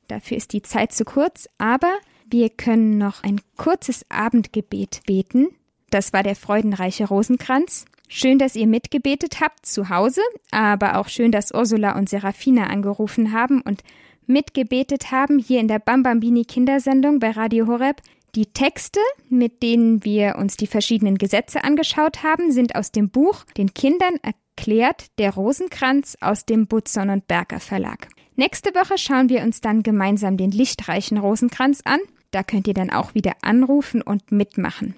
dafür 0.07 0.37
ist 0.37 0.53
die 0.53 0.61
Zeit 0.61 0.93
zu 0.93 1.05
kurz, 1.05 1.49
aber 1.57 1.91
wir 2.29 2.49
können 2.49 2.97
noch 2.97 3.23
ein 3.23 3.41
kurzes 3.57 4.05
Abendgebet 4.09 5.01
beten. 5.05 5.47
Das 5.89 6.13
war 6.13 6.21
der 6.21 6.35
freudenreiche 6.35 7.07
Rosenkranz. 7.07 7.85
Schön, 8.11 8.39
dass 8.39 8.55
ihr 8.55 8.65
mitgebetet 8.65 9.39
habt 9.39 9.67
zu 9.67 9.89
Hause, 9.89 10.21
aber 10.49 10.97
auch 10.97 11.09
schön, 11.09 11.31
dass 11.31 11.53
Ursula 11.53 11.95
und 11.95 12.09
Serafina 12.09 12.65
angerufen 12.65 13.33
haben 13.33 13.61
und 13.61 13.83
mitgebetet 14.25 15.11
haben 15.11 15.37
hier 15.37 15.59
in 15.59 15.67
der 15.67 15.77
Bambambini 15.77 16.43
Kindersendung 16.43 17.19
bei 17.19 17.29
Radio 17.29 17.67
Horeb. 17.67 18.01
Die 18.33 18.47
Texte, 18.47 18.99
mit 19.29 19.61
denen 19.61 20.03
wir 20.03 20.37
uns 20.39 20.57
die 20.57 20.65
verschiedenen 20.65 21.19
Gesetze 21.19 21.63
angeschaut 21.63 22.23
haben, 22.23 22.51
sind 22.51 22.73
aus 22.75 22.91
dem 22.91 23.11
Buch 23.11 23.45
Den 23.57 23.75
Kindern 23.75 24.15
erklärt 24.23 25.05
der 25.19 25.35
Rosenkranz 25.35 26.17
aus 26.19 26.47
dem 26.47 26.65
Butzon 26.65 27.11
und 27.11 27.27
Berger 27.27 27.59
Verlag. 27.59 28.07
Nächste 28.35 28.73
Woche 28.73 28.97
schauen 28.97 29.29
wir 29.29 29.43
uns 29.43 29.61
dann 29.61 29.83
gemeinsam 29.83 30.35
den 30.35 30.49
lichtreichen 30.49 31.19
Rosenkranz 31.19 31.81
an. 31.85 31.99
Da 32.31 32.41
könnt 32.41 32.67
ihr 32.67 32.73
dann 32.73 32.89
auch 32.89 33.13
wieder 33.13 33.33
anrufen 33.43 34.01
und 34.01 34.31
mitmachen. 34.31 34.95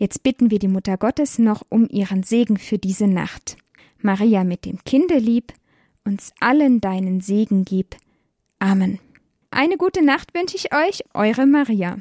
Jetzt 0.00 0.22
bitten 0.22 0.50
wir 0.50 0.58
die 0.58 0.66
Mutter 0.66 0.96
Gottes 0.96 1.38
noch 1.38 1.62
um 1.68 1.86
ihren 1.90 2.22
Segen 2.22 2.56
für 2.56 2.78
diese 2.78 3.06
Nacht. 3.06 3.58
Maria 4.00 4.44
mit 4.44 4.64
dem 4.64 4.82
Kinde 4.82 5.18
lieb, 5.18 5.52
uns 6.06 6.32
allen 6.40 6.80
deinen 6.80 7.20
Segen 7.20 7.66
gib. 7.66 7.96
Amen. 8.58 8.98
Eine 9.50 9.76
gute 9.76 10.02
Nacht 10.02 10.32
wünsche 10.32 10.56
ich 10.56 10.74
euch, 10.74 11.02
eure 11.12 11.44
Maria. 11.44 11.98